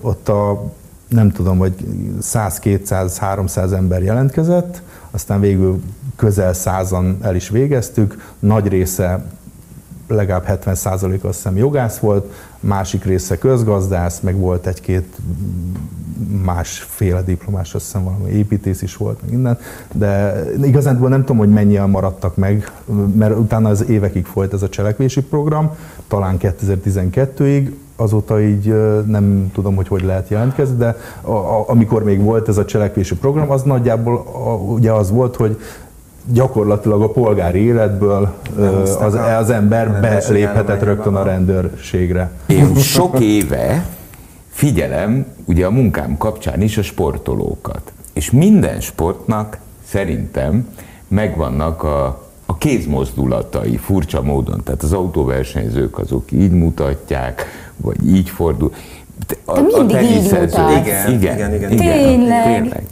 Ott 0.00 0.28
a 0.28 0.62
nem 1.08 1.30
tudom, 1.30 1.58
hogy 1.58 1.74
100, 2.20 2.58
200, 2.58 3.18
300 3.18 3.72
ember 3.72 4.02
jelentkezett, 4.02 4.82
aztán 5.10 5.40
végül 5.40 5.82
közel 6.16 6.52
százan 6.52 7.18
el 7.20 7.34
is 7.34 7.48
végeztük, 7.48 8.32
nagy 8.38 8.68
része 8.68 9.24
legalább 10.08 10.44
70% 10.64 11.20
azt 11.20 11.36
hiszem 11.36 11.56
jogász 11.56 11.98
volt, 11.98 12.32
másik 12.60 13.04
része 13.04 13.38
közgazdász, 13.38 14.20
meg 14.20 14.36
volt 14.36 14.66
egy-két 14.66 15.16
másféle 16.44 17.22
diplomás, 17.22 17.74
azt 17.74 17.84
hiszem 17.84 18.04
valami 18.04 18.30
építész 18.30 18.82
is 18.82 18.96
volt, 18.96 19.20
meg 19.20 19.30
minden, 19.30 19.58
de 19.92 20.42
igazán 20.62 20.98
nem 21.00 21.20
tudom, 21.20 21.36
hogy 21.36 21.52
mennyien 21.52 21.90
maradtak 21.90 22.36
meg, 22.36 22.72
mert 23.16 23.38
utána 23.38 23.68
az 23.68 23.88
évekig 23.88 24.24
folyt 24.24 24.52
ez 24.52 24.62
a 24.62 24.68
cselekvési 24.68 25.22
program, 25.22 25.70
talán 26.08 26.36
2012-ig, 26.40 27.70
azóta 27.96 28.40
így 28.40 28.74
nem 29.06 29.50
tudom, 29.54 29.74
hogy 29.74 29.88
hogy 29.88 30.02
lehet 30.02 30.28
jelentkezni, 30.28 30.76
de 30.76 30.96
a, 31.20 31.30
a, 31.30 31.64
amikor 31.68 32.04
még 32.04 32.20
volt 32.20 32.48
ez 32.48 32.56
a 32.56 32.64
cselekvési 32.64 33.16
program, 33.16 33.50
az 33.50 33.62
nagyjából 33.62 34.16
a, 34.16 34.54
ugye 34.54 34.92
az 34.92 35.10
volt, 35.10 35.36
hogy 35.36 35.58
gyakorlatilag 36.32 37.02
a 37.02 37.10
polgári 37.10 37.60
életből 37.60 38.32
az, 39.00 39.14
az 39.38 39.50
ember 39.50 40.00
beléphetett 40.00 40.82
rögtön 40.82 41.14
a 41.14 41.22
rendőrségre. 41.22 42.30
Én 42.46 42.74
sok 42.74 43.20
éve 43.20 43.86
figyelem 44.50 45.26
ugye 45.44 45.66
a 45.66 45.70
munkám 45.70 46.16
kapcsán 46.16 46.62
is 46.62 46.78
a 46.78 46.82
sportolókat. 46.82 47.92
És 48.12 48.30
minden 48.30 48.80
sportnak 48.80 49.58
szerintem 49.84 50.68
megvannak 51.08 51.82
a, 51.82 52.22
a 52.46 52.56
kézmozdulatai 52.58 53.76
furcsa 53.76 54.22
módon. 54.22 54.60
Tehát 54.64 54.82
az 54.82 54.92
autóversenyzők 54.92 55.98
azok 55.98 56.32
így 56.32 56.52
mutatják, 56.52 57.46
vagy 57.76 58.06
így 58.06 58.28
fordul. 58.28 58.72
A, 59.44 59.52
Te 59.52 59.60
mindig 59.60 59.96
a 59.96 60.00
így 60.00 60.24
igen, 60.24 61.12
igen, 61.12 61.12
igen, 61.12 61.52
igen, 61.52 61.52
igen. 61.52 61.76
Tényleg. 61.76 62.44
tényleg. 62.44 62.86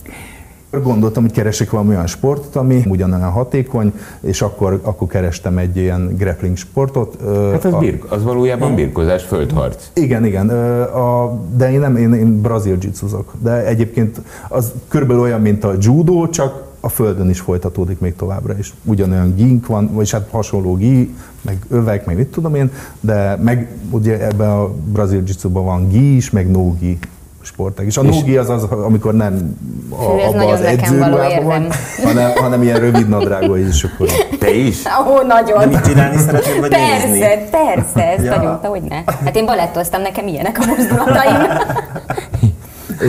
Gondoltam, 0.83 1.23
hogy 1.23 1.33
keresek 1.33 1.71
valami 1.71 1.89
olyan 1.89 2.07
sportot, 2.07 2.57
ami 2.57 2.83
ugyanolyan 2.89 3.31
hatékony, 3.31 3.93
és 4.21 4.43
akkor, 4.43 4.81
akkor 4.83 5.09
kerestem 5.09 5.59
egy 5.59 5.77
ilyen 5.77 6.17
grappling 6.19 6.57
sportot. 6.57 7.17
Hát 7.53 7.65
az, 7.65 7.73
a, 7.73 7.79
birk, 7.79 8.13
az 8.13 8.23
valójában 8.23 8.75
birkozás, 8.75 9.23
földharc. 9.23 9.91
Igen, 9.93 10.25
igen. 10.25 10.49
A, 10.89 11.39
de 11.57 11.73
én 11.73 11.81
nem, 11.81 11.97
én, 11.97 12.13
én 12.13 12.41
brazil 12.41 12.77
jitsuzok. 12.81 13.33
De 13.43 13.67
egyébként 13.67 14.21
az 14.49 14.73
körülbelül 14.89 15.23
olyan, 15.23 15.41
mint 15.41 15.65
a 15.65 15.73
judo, 15.81 16.29
csak 16.29 16.65
a 16.81 16.89
földön 16.89 17.29
is 17.29 17.41
folytatódik 17.41 17.99
még 17.99 18.17
továbbra 18.17 18.59
is. 18.59 18.75
Ugyanolyan 18.85 19.35
gink 19.35 19.67
van, 19.67 19.91
vagy 19.93 20.11
hát 20.11 20.29
hasonló 20.31 20.77
gi, 20.77 21.15
meg 21.43 21.59
övek, 21.69 22.07
meg 22.07 22.17
mit 22.17 22.29
tudom 22.29 22.55
én, 22.55 22.71
de 23.01 23.37
meg 23.43 23.71
ugye 23.91 24.27
ebben 24.27 24.51
a 24.51 24.69
brazil 24.93 25.23
jitsuban 25.27 25.65
van 25.65 25.89
gi 25.89 26.17
is, 26.17 26.31
meg 26.31 26.51
no 26.51 26.75
gi 26.79 26.99
sportág. 27.47 27.87
És 27.87 27.97
a 27.97 28.03
nógi 28.03 28.37
az 28.37 28.49
az, 28.51 28.63
amikor 28.63 29.15
nem 29.15 29.57
a, 29.91 30.27
abban 30.27 30.49
az 30.49 30.61
edzőruhában 30.61 31.45
van, 31.45 31.69
hanem, 32.05 32.31
hanem 32.35 32.63
ilyen 32.63 32.79
rövid 32.79 33.09
nadrágú 33.09 33.55
is. 33.55 33.85
Akkor... 33.85 34.09
Te 34.39 34.55
is? 34.55 34.83
Ó, 35.09 35.13
oh, 35.13 35.27
nagyon. 35.27 35.59
Nem 35.59 35.69
mit 35.69 35.81
csinálni 35.81 36.17
szeretnél, 36.19 36.61
vagy 36.61 36.71
Persze, 36.71 37.07
nézni? 37.07 37.49
persze, 37.51 38.13
ez 38.17 38.25
ja. 38.25 38.37
nagyon, 38.37 38.59
hogy 38.63 38.83
ne. 38.83 38.97
Hát 39.25 39.37
én 39.37 39.45
balettoztam, 39.45 40.03
nekem 40.03 40.27
ilyenek 40.27 40.59
a 40.59 40.65
mozdulataim. 40.67 41.37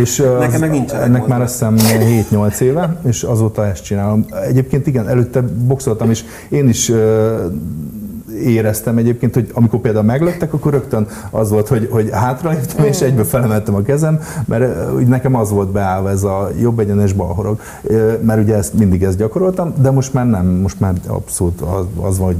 És 0.01 0.23
Nekem 0.39 0.59
meg 0.59 0.69
nincs 0.69 0.91
ennek 0.91 1.25
már 1.25 1.41
azt 1.41 1.51
hiszem 1.51 1.75
7-8 2.31 2.59
éve, 2.59 2.99
és 3.07 3.23
azóta 3.23 3.65
ezt 3.65 3.83
csinálom. 3.83 4.25
Egyébként 4.47 4.87
igen, 4.87 5.07
előtte 5.07 5.41
boxoltam, 5.41 6.09
és 6.09 6.23
én 6.49 6.69
is 6.69 6.91
éreztem 8.43 8.97
egyébként, 8.97 9.33
hogy 9.33 9.49
amikor 9.53 9.79
például 9.79 10.05
meglöktek, 10.05 10.53
akkor 10.53 10.71
rögtön 10.71 11.07
az 11.29 11.49
volt, 11.49 11.67
hogy, 11.67 11.87
hogy 11.91 12.09
hátraléptem, 12.11 12.85
és 12.85 13.01
egyből 13.01 13.25
felemeltem 13.25 13.75
a 13.75 13.81
kezem, 13.81 14.19
mert 14.45 14.93
úgy 14.93 15.07
nekem 15.07 15.35
az 15.35 15.51
volt 15.51 15.71
beállva 15.71 16.09
ez 16.09 16.23
a 16.23 16.49
jobb 16.59 16.79
egyenes 16.79 17.13
balhorog, 17.13 17.59
mert 18.21 18.41
ugye 18.41 18.55
ezt 18.55 18.73
mindig 18.73 19.03
ezt 19.03 19.17
gyakoroltam, 19.17 19.73
de 19.81 19.91
most 19.91 20.13
már 20.13 20.29
nem, 20.29 20.45
most 20.45 20.79
már 20.79 20.93
abszolút 21.07 21.61
az, 21.61 21.85
az 22.01 22.17
van, 22.17 22.27
hogy 22.27 22.37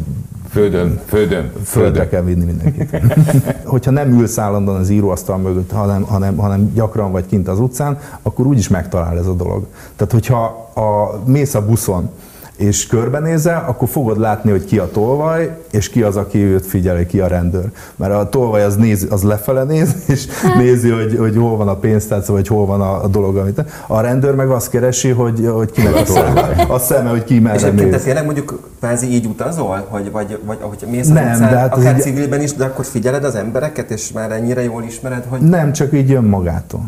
Földön, 0.49 0.99
földön, 1.05 1.51
földre 1.63 2.07
kell 2.07 2.21
vinni 2.21 2.45
mindenkit. 2.45 3.01
Hogyha 3.65 3.91
nem 3.91 4.19
ülsz 4.19 4.37
állandóan 4.37 4.79
az 4.79 4.89
íróasztal 4.89 5.37
mögött, 5.37 5.71
hanem, 5.71 6.03
hanem, 6.03 6.37
hanem 6.37 6.71
gyakran 6.73 7.11
vagy 7.11 7.25
kint 7.25 7.47
az 7.47 7.59
utcán, 7.59 7.99
akkor 8.21 8.45
úgyis 8.45 8.67
megtalál 8.67 9.17
ez 9.17 9.27
a 9.27 9.33
dolog. 9.33 9.65
Tehát, 9.95 10.13
hogyha 10.13 10.43
a, 10.73 11.21
mész 11.25 11.53
a 11.53 11.65
buszon, 11.65 12.09
és 12.57 12.87
körbenézel, 12.87 13.63
akkor 13.67 13.87
fogod 13.87 14.19
látni, 14.19 14.51
hogy 14.51 14.65
ki 14.65 14.77
a 14.77 14.91
tolvaj, 14.91 15.57
és 15.71 15.89
ki 15.89 16.01
az, 16.01 16.15
aki 16.15 16.43
őt 16.43 16.65
figyeli, 16.65 17.05
ki 17.05 17.19
a 17.19 17.27
rendőr. 17.27 17.71
Mert 17.95 18.13
a 18.13 18.29
tolvaj 18.29 18.63
az, 18.63 18.75
néz, 18.75 19.07
az 19.09 19.23
lefele 19.23 19.63
néz, 19.63 19.95
és 20.13 20.27
nézi, 20.57 20.89
hogy, 20.89 21.15
hogy 21.17 21.35
hol 21.35 21.57
van 21.57 21.67
a 21.67 21.75
pénztárca, 21.75 22.31
vagy 22.31 22.47
hol 22.47 22.65
van 22.65 22.81
a, 22.81 23.03
a 23.03 23.07
dolog, 23.07 23.37
amit... 23.37 23.63
A 23.87 24.01
rendőr 24.01 24.35
meg 24.35 24.49
azt 24.49 24.69
keresi, 24.69 25.09
hogy, 25.09 25.49
hogy 25.53 25.71
kinek 25.71 25.95
a 25.95 26.03
tolvaj. 26.03 26.65
A 26.67 26.79
szeme, 26.79 27.09
hogy 27.09 27.23
ki 27.23 27.39
merre. 27.39 27.73
És 27.73 27.89
te 27.89 27.99
tényleg 27.99 28.25
mondjuk 28.25 28.69
kvázi 28.79 29.07
így 29.07 29.25
utazol? 29.25 29.85
Hogy, 29.89 30.11
vagy, 30.11 30.39
vagy 30.45 30.57
ahogy 30.61 30.85
mész 30.89 31.07
nem, 31.07 31.31
utcán, 31.31 31.49
de 31.49 31.57
hát 31.57 31.73
akár 31.73 31.95
egy... 31.95 32.01
civilben 32.01 32.41
is, 32.41 32.53
de 32.53 32.63
akkor 32.63 32.85
figyeled 32.85 33.23
az 33.23 33.35
embereket, 33.35 33.91
és 33.91 34.11
már 34.11 34.31
ennyire 34.31 34.63
jól 34.63 34.83
ismered, 34.83 35.25
hogy... 35.29 35.39
Nem, 35.39 35.71
csak 35.71 35.93
így 35.93 36.09
jön 36.09 36.23
magától. 36.23 36.81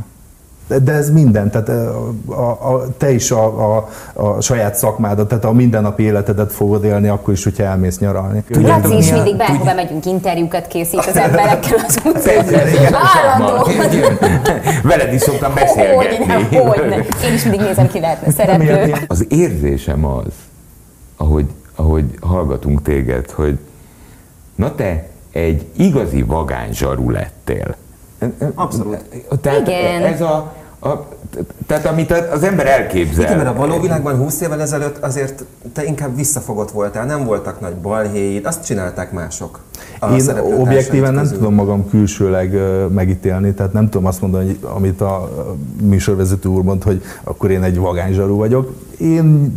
De 0.77 0.91
ez 0.91 1.11
minden, 1.11 1.51
tehát 1.51 1.69
a, 1.69 2.11
a, 2.25 2.73
a, 2.73 2.85
te 2.97 3.11
is 3.11 3.31
a, 3.31 3.75
a, 3.75 3.89
a 4.13 4.41
saját 4.41 4.75
szakmádat, 4.75 5.27
tehát 5.27 5.45
a 5.45 5.51
mindennapi 5.51 6.03
életedet 6.03 6.51
fogod 6.51 6.83
élni, 6.83 7.07
akkor 7.07 7.33
is, 7.33 7.43
hogyha 7.43 7.63
elmész 7.63 7.99
nyaralni. 7.99 8.43
Laci 8.49 8.97
is 8.97 9.11
mindig 9.11 9.35
bárhova 9.35 9.73
megyünk, 9.73 10.05
interjúkat 10.05 10.67
készít 10.67 10.99
az 10.99 11.15
emberekkel 11.25 11.77
az 11.88 11.99
utcán. 12.05 12.45
Veled 14.83 15.13
is 15.13 15.21
szoktam 15.21 15.53
beszélgetni. 15.53 16.25
Hogyne, 16.25 16.59
hogyne. 16.59 16.95
Én 17.25 17.33
is 17.33 17.43
mindig 17.43 17.61
nézem, 17.61 17.88
ki 17.88 17.99
lehetne 17.99 18.31
szereplő. 18.31 18.95
Az 19.07 19.25
érzésem 19.29 20.05
az, 20.05 20.33
ahogy, 21.17 21.45
ahogy 21.75 22.05
hallgatunk 22.21 22.81
téged, 22.81 23.31
hogy 23.31 23.59
na 24.55 24.75
te 24.75 25.07
egy 25.31 25.65
igazi 25.77 26.21
vagány 26.21 26.73
zsaru 26.73 27.09
lettél. 27.09 27.75
Abszolút. 28.55 28.97
Tehát 29.41 29.67
Igen. 29.67 30.03
ez 30.03 30.21
a, 30.21 30.53
a, 30.79 31.07
tehát 31.67 31.85
amit 31.85 32.11
az 32.11 32.43
ember 32.43 32.67
elképzel. 32.67 33.23
Igen, 33.23 33.38
mert 33.38 33.49
a 33.49 33.53
való 33.53 33.79
világban 33.79 34.15
20 34.15 34.41
évvel 34.41 34.61
ezelőtt 34.61 34.97
azért 34.97 35.43
te 35.73 35.83
inkább 35.83 36.15
visszafogott 36.15 36.71
voltál, 36.71 37.05
nem 37.05 37.25
voltak 37.25 37.59
nagy 37.59 37.75
balhéid, 37.75 38.45
azt 38.45 38.65
csinálták 38.65 39.11
mások. 39.11 39.59
Én 40.17 40.38
objektíven 40.59 41.13
nem 41.13 41.27
tudom 41.27 41.53
magam 41.53 41.89
külsőleg 41.89 42.59
megítélni, 42.93 43.53
tehát 43.53 43.73
nem 43.73 43.89
tudom 43.89 44.05
azt 44.07 44.21
mondani, 44.21 44.59
amit 44.61 45.01
a 45.01 45.31
műsorvezető 45.81 46.49
úr 46.49 46.63
mond, 46.63 46.83
hogy 46.83 47.01
akkor 47.23 47.51
én 47.51 47.63
egy 47.63 47.77
vagányzsarú 47.77 48.38
vagyok. 48.38 48.73
Én 48.97 49.53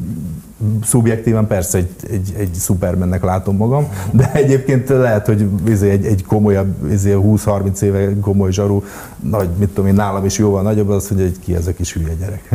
szubjektíven 0.84 1.46
persze 1.46 1.78
egy, 1.78 1.90
egy, 2.10 2.34
egy 2.38 2.54
szupermennek 2.54 3.24
látom 3.24 3.56
magam, 3.56 3.88
de 4.10 4.30
egyébként 4.32 4.88
lehet, 4.88 5.26
hogy 5.26 5.48
izé 5.66 5.90
egy, 5.90 6.06
egy 6.06 6.24
komolyabb, 6.24 6.92
izé 6.92 7.14
20-30 7.16 7.80
éve 7.80 8.18
komoly 8.20 8.52
zsaru, 8.52 8.82
nagy, 9.20 9.48
mit 9.58 9.68
tudom 9.68 9.86
én, 9.86 9.94
nálam 9.94 10.24
is 10.24 10.38
jóval 10.38 10.62
nagyobb, 10.62 10.88
az, 10.88 11.08
hogy 11.08 11.20
egy 11.20 11.36
ki 11.44 11.54
ez 11.54 11.66
a 11.66 11.72
kis 11.72 11.92
hülye 11.92 12.14
gyerek. 12.14 12.48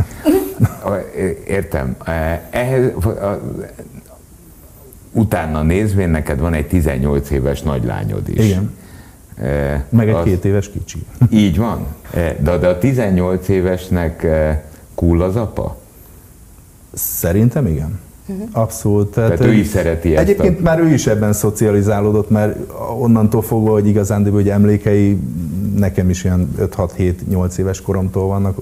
Értem. 1.47 1.95
Ehhez, 2.49 2.91
utána 5.11 5.61
nézvén 5.61 6.09
neked 6.09 6.39
van 6.39 6.53
egy 6.53 6.67
18 6.67 7.29
éves 7.29 7.61
nagylányod 7.61 8.29
is. 8.29 8.45
Igen. 8.45 8.75
Meg 9.89 10.09
egy 10.09 10.15
az, 10.15 10.23
két 10.23 10.45
éves 10.45 10.69
kicsi. 10.69 11.05
Így 11.29 11.57
van. 11.57 11.85
De, 12.39 12.57
de 12.57 12.67
a 12.67 12.77
18 12.77 13.47
évesnek 13.47 14.27
cool 14.95 15.21
az 15.21 15.35
apa? 15.35 15.77
Szerintem 16.97 17.67
igen. 17.67 17.99
Uh-huh. 18.27 18.47
Abszolút. 18.51 19.11
Tehát, 19.11 19.37
Tehát 19.37 19.53
ő 19.53 19.57
is 19.57 19.67
szereti 19.67 20.15
ezt 20.15 20.29
Egyébként 20.29 20.59
a... 20.59 20.61
már 20.61 20.79
ő 20.79 20.93
is 20.93 21.07
ebben 21.07 21.33
szocializálódott, 21.33 22.29
mert 22.29 22.71
onnantól 22.99 23.41
fogva, 23.41 23.71
hogy 23.71 23.87
igazán, 23.87 24.31
hogy 24.31 24.49
emlékei 24.49 25.19
nekem 25.75 26.09
is 26.09 26.23
ilyen 26.23 26.51
5-6-7-8 26.59 27.57
éves 27.57 27.81
koromtól 27.81 28.27
vannak, 28.27 28.57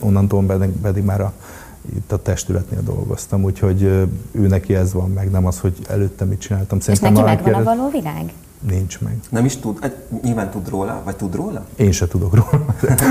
onnantól 0.00 0.44
pedig, 0.44 0.68
pedig 0.82 1.04
már 1.04 1.20
a, 1.20 1.32
itt 1.96 2.12
a 2.12 2.22
testületnél 2.22 2.82
dolgoztam, 2.82 3.44
úgyhogy 3.44 3.82
ő 4.32 4.46
neki 4.46 4.74
ez 4.74 4.92
van 4.92 5.10
meg, 5.10 5.30
nem 5.30 5.46
az, 5.46 5.58
hogy 5.58 5.74
előtte 5.88 6.24
mit 6.24 6.40
csináltam. 6.40 6.80
Szerintem 6.80 7.12
És 7.12 7.18
neki 7.18 7.28
megvan 7.30 7.44
kérdez... 7.44 7.66
a 7.66 7.76
való 7.76 7.90
világ? 7.90 8.32
Nincs 8.70 9.00
meg. 9.00 9.18
Nem 9.30 9.44
is 9.44 9.56
tud? 9.56 9.78
Hát, 9.80 9.96
nyilván 10.22 10.50
tud 10.50 10.68
róla, 10.68 11.02
vagy 11.04 11.16
tud 11.16 11.34
róla? 11.34 11.64
Én 11.76 11.92
se 11.92 12.08
tudok 12.08 12.34
róla. 12.34 12.64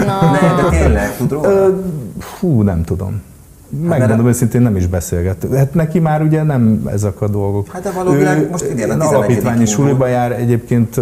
No. 0.06 0.32
ne, 0.32 0.62
de 0.62 0.70
tényleg 0.70 1.18
tud 1.18 1.32
róla? 1.32 1.82
Fú, 2.20 2.62
nem 2.62 2.84
tudom. 2.84 3.22
Megmondom 3.70 4.18
hát, 4.18 4.26
őszintén, 4.26 4.62
nem 4.62 4.76
is 4.76 4.88
beszélget. 4.88 5.48
Hát 5.56 5.74
neki 5.74 6.00
már 6.00 6.22
ugye 6.22 6.44
nem 6.44 6.90
ezek 6.92 7.22
a 7.22 7.28
dolgok. 7.28 7.68
Hát 7.68 7.84
de 7.84 7.92
valóban 7.92 8.48
most 8.52 8.66
idén 8.66 8.90
a 8.90 9.08
alapítványi 9.08 9.66
suliba 9.66 10.08
jár, 10.08 10.32
egyébként 10.32 11.00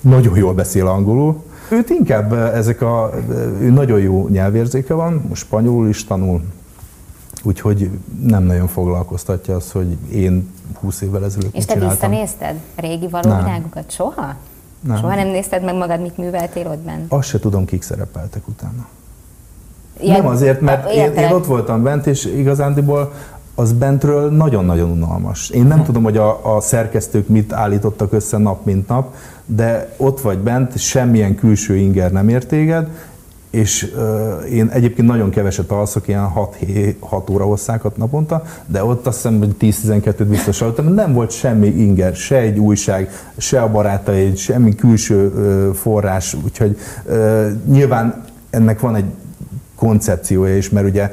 nagyon 0.00 0.36
jól 0.36 0.54
beszél 0.54 0.86
angolul. 0.86 1.42
Őt 1.68 1.90
inkább 1.90 2.32
ezek 2.32 2.82
a, 2.82 3.10
ő 3.60 3.70
nagyon 3.70 4.00
jó 4.00 4.28
nyelvérzéke 4.28 4.94
van, 4.94 5.24
most 5.28 5.42
spanyolul 5.42 5.88
is 5.88 6.04
tanul, 6.04 6.42
úgyhogy 7.42 7.90
nem 8.26 8.42
nagyon 8.42 8.66
foglalkoztatja 8.66 9.56
az, 9.56 9.70
hogy 9.70 9.96
én 10.12 10.52
20 10.80 11.00
évvel 11.00 11.24
ezelőtt 11.24 11.54
És 11.54 11.64
te 11.64 11.88
visszanézted 11.88 12.54
régi 12.76 13.08
valóvilágokat? 13.08 13.90
Soha? 13.90 14.34
Nem. 14.80 14.96
Soha 14.96 15.14
nem 15.14 15.28
nézted 15.28 15.64
meg 15.64 15.74
magad, 15.74 16.00
mit 16.00 16.16
műveltél 16.16 16.66
ott 16.66 16.78
bent? 16.78 17.12
Azt 17.12 17.28
se 17.28 17.38
tudom, 17.38 17.64
kik 17.64 17.82
szerepeltek 17.82 18.48
utána. 18.48 18.86
Ilyen, 20.00 20.22
nem 20.22 20.26
azért, 20.26 20.60
mert 20.60 20.92
én, 20.92 21.12
én 21.12 21.32
ott 21.32 21.46
voltam 21.46 21.82
bent, 21.82 22.06
és 22.06 22.24
igazándiból 22.24 23.12
az 23.54 23.72
bentről 23.72 24.30
nagyon-nagyon 24.30 24.90
unalmas. 24.90 25.50
Én 25.50 25.66
nem 25.66 25.78
hm. 25.78 25.84
tudom, 25.84 26.02
hogy 26.02 26.16
a, 26.16 26.56
a 26.56 26.60
szerkesztők 26.60 27.28
mit 27.28 27.52
állítottak 27.52 28.12
össze 28.12 28.38
nap 28.38 28.64
mint 28.64 28.88
nap, 28.88 29.14
de 29.46 29.94
ott 29.96 30.20
vagy 30.20 30.38
bent, 30.38 30.78
semmilyen 30.78 31.34
külső 31.34 31.76
inger 31.76 32.12
nem 32.12 32.28
ér 32.28 32.46
téged, 32.46 32.88
és 33.50 33.92
uh, 33.96 34.52
én 34.52 34.68
egyébként 34.72 35.08
nagyon 35.08 35.30
keveset 35.30 35.70
alszok, 35.70 36.08
ilyen 36.08 36.28
6, 36.28 36.56
6 37.00 37.30
óra 37.30 37.44
hosszákat 37.44 37.96
naponta, 37.96 38.42
de 38.66 38.84
ott 38.84 39.06
azt 39.06 39.16
hiszem, 39.16 39.38
hogy 39.38 39.54
10-12-t 39.60 40.26
biztos 40.28 40.62
aludtam, 40.62 40.94
nem 40.94 41.12
volt 41.12 41.30
semmi 41.30 41.66
inger, 41.66 42.14
se 42.14 42.36
egy 42.36 42.58
újság, 42.58 43.10
se 43.36 43.62
a 43.62 43.70
barátai, 43.70 44.36
semmi 44.36 44.74
külső 44.74 45.26
uh, 45.26 45.74
forrás, 45.74 46.36
úgyhogy 46.44 46.78
uh, 47.04 47.46
nyilván 47.66 48.24
ennek 48.50 48.80
van 48.80 48.94
egy 48.94 49.04
koncepciója 49.84 50.56
is, 50.56 50.70
mert 50.70 50.86
ugye 50.86 51.10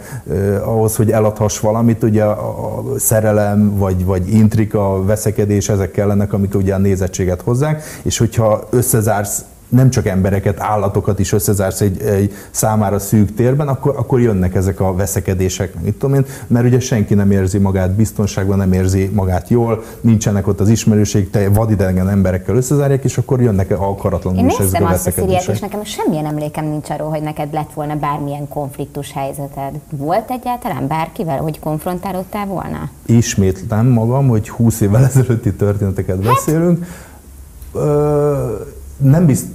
ahhoz, 0.64 0.96
hogy 0.96 1.12
eladhass 1.12 1.60
valamit, 1.60 2.04
ugye 2.04 2.24
a 2.24 2.84
szerelem, 2.98 3.78
vagy, 3.78 4.06
vagy 4.06 4.34
intrika, 4.34 5.06
veszekedés, 5.06 5.70
ezek 5.70 5.92
kellenek, 5.92 6.34
amik 6.34 6.56
ugye 6.56 6.74
a 6.74 6.78
nézettséget 6.78 7.42
hozzák, 7.42 7.84
és 8.02 8.18
hogyha 8.18 8.68
összezársz 8.70 9.46
nem 9.72 9.90
csak 9.90 10.08
embereket, 10.08 10.60
állatokat 10.60 11.20
is 11.20 11.32
összezársz 11.32 11.82
egy, 11.82 12.02
egy 12.02 12.34
számára 12.52 13.00
szűk 13.00 13.34
térben, 13.36 13.68
akkor, 13.68 13.96
akkor 13.98 14.22
jönnek 14.22 14.56
ezek 14.56 14.80
a 14.80 14.94
veszekedések, 14.94 15.82
mit 15.82 15.94
tudom 15.94 16.16
én, 16.16 16.26
mert 16.48 16.66
ugye 16.66 16.80
senki 16.80 17.14
nem 17.14 17.32
érzi 17.32 17.58
magát 17.58 17.92
biztonságban, 17.92 18.58
nem 18.58 18.74
érzi 18.74 19.10
magát 19.14 19.50
jól, 19.50 19.84
nincsenek 20.02 20.48
ott 20.48 20.60
az 20.60 20.70
ismerőség, 20.70 21.30
te 21.30 21.50
vadidegen 21.50 22.10
emberekkel 22.10 22.56
összezárják, 22.56 23.04
és 23.04 23.18
akkor 23.18 23.42
jönnek 23.42 23.72
akaratlanul 23.80 24.48
is 24.48 24.58
ezek 24.58 24.82
a 24.82 24.88
veszekedések. 24.88 25.48
Én 25.48 25.54
és 25.54 25.60
nekem 25.60 25.84
semmilyen 25.84 26.26
emlékem 26.26 26.66
nincs 26.66 26.90
arról, 26.90 27.10
hogy 27.10 27.22
neked 27.22 27.54
lett 27.54 27.74
volna 27.74 27.96
bármilyen 27.96 28.48
konfliktus 28.48 29.12
helyzeted. 29.14 29.72
Volt 29.90 30.32
egyáltalán 30.32 30.88
bárkivel, 30.88 31.38
hogy 31.38 31.60
konfrontálódtál 31.60 32.46
volna? 32.46 32.90
Ismétlem 33.06 33.88
magam, 33.88 34.28
hogy 34.28 34.50
20 34.50 34.82
évvel 34.82 35.04
ezelőtti 35.06 35.54
történeteket 35.54 36.16
hát? 36.16 36.34
beszélünk. 36.34 36.86
Ö, 37.74 38.56
nem 39.02 39.26
bizt, 39.26 39.46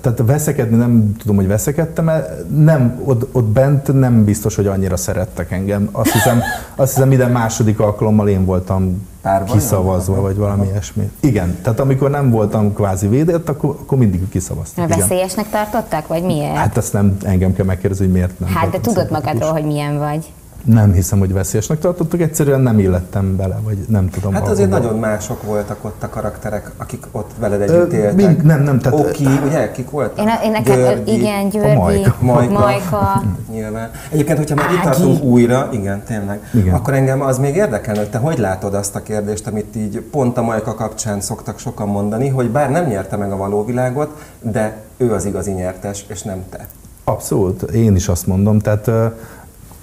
tehát 0.00 0.22
veszekedni 0.26 0.76
nem 0.76 1.16
tudom, 1.18 1.36
hogy 1.36 1.46
veszekedtem 1.46 2.08
-e, 2.08 2.44
nem, 2.56 3.00
ott, 3.04 3.26
ott 3.32 3.44
bent 3.44 3.92
nem 3.92 4.24
biztos, 4.24 4.54
hogy 4.56 4.66
annyira 4.66 4.96
szerettek 4.96 5.50
engem. 5.50 5.88
Azt 5.92 6.12
hiszem, 6.12 6.40
azt 6.74 6.92
hiszem 6.92 7.08
minden 7.08 7.30
második 7.30 7.80
alkalommal 7.80 8.28
én 8.28 8.44
voltam 8.44 9.10
Párban 9.22 9.56
kiszavazva, 9.56 10.20
vagy 10.20 10.36
valami 10.36 10.66
ilyesmi. 10.66 11.10
Igen, 11.20 11.58
tehát 11.62 11.80
amikor 11.80 12.10
nem 12.10 12.30
voltam 12.30 12.74
kvázi 12.74 13.08
védett, 13.08 13.48
akkor, 13.48 13.76
akkor 13.80 13.98
mindig 13.98 14.28
kiszavaztak. 14.28 14.94
Veszélyesnek 14.94 15.50
tartottak, 15.50 16.06
vagy 16.06 16.22
miért? 16.22 16.56
Hát 16.56 16.76
ezt 16.76 16.92
nem 16.92 17.16
engem 17.22 17.52
kell 17.52 17.64
megkérdezni, 17.64 18.04
hogy 18.04 18.14
miért 18.14 18.38
nem. 18.40 18.48
Hát 18.48 18.70
de 18.70 18.80
tudod 18.80 19.10
magadról, 19.10 19.50
hogy 19.50 19.64
milyen 19.64 19.98
vagy. 19.98 20.32
Nem 20.64 20.92
hiszem, 20.92 21.18
hogy 21.18 21.32
veszélyesnek 21.32 21.78
tartottuk, 21.78 22.20
egyszerűen 22.20 22.60
nem 22.60 22.78
illettem 22.78 23.36
bele, 23.36 23.58
vagy 23.64 23.78
nem 23.88 24.10
tudom. 24.10 24.32
Hát 24.32 24.48
azért 24.48 24.70
nagyon 24.70 24.98
mások 24.98 25.42
voltak 25.42 25.84
ott 25.84 26.02
a 26.02 26.08
karakterek, 26.08 26.70
akik 26.76 27.06
ott 27.10 27.30
veled 27.38 27.60
együtt 27.60 27.92
éltek. 27.92 28.14
Mind, 28.14 28.44
nem, 28.44 28.62
nem, 28.62 28.78
tehát... 28.78 28.98
Oki, 28.98 29.26
ugye, 29.46 29.70
kik 29.70 29.90
voltak? 29.90 30.18
Én, 30.18 30.32
én 30.44 30.50
nekem, 30.50 30.76
Györgyi, 30.76 31.12
igen, 31.12 31.48
Györgyi, 31.48 31.76
Majka. 31.76 32.16
Majka. 32.20 32.58
Majka. 32.58 33.22
Nyilván. 33.50 33.90
Egyébként, 34.10 34.38
hogyha 34.38 34.54
már 34.54 34.72
itt 34.72 34.80
tartunk 34.80 35.22
újra, 35.22 35.68
igen, 35.72 36.02
tényleg, 36.02 36.50
igen. 36.54 36.74
akkor 36.74 36.94
engem 36.94 37.20
az 37.20 37.38
még 37.38 37.56
érdekel, 37.56 37.96
hogy 37.96 38.10
te 38.10 38.18
hogy 38.18 38.38
látod 38.38 38.74
azt 38.74 38.96
a 38.96 39.02
kérdést, 39.02 39.46
amit 39.46 39.76
így 39.76 40.00
pont 40.00 40.36
a 40.36 40.42
Majka 40.42 40.74
kapcsán 40.74 41.20
szoktak 41.20 41.58
sokan 41.58 41.88
mondani, 41.88 42.28
hogy 42.28 42.50
bár 42.50 42.70
nem 42.70 42.86
nyerte 42.86 43.16
meg 43.16 43.32
a 43.32 43.36
való 43.36 43.64
világot, 43.64 44.24
de 44.40 44.76
ő 44.96 45.12
az 45.12 45.24
igazi 45.24 45.50
nyertes, 45.50 46.04
és 46.08 46.22
nem 46.22 46.44
te. 46.50 46.66
Abszolút, 47.04 47.62
én 47.62 47.94
is 47.94 48.08
azt 48.08 48.26
mondom, 48.26 48.58
tehát 48.58 48.90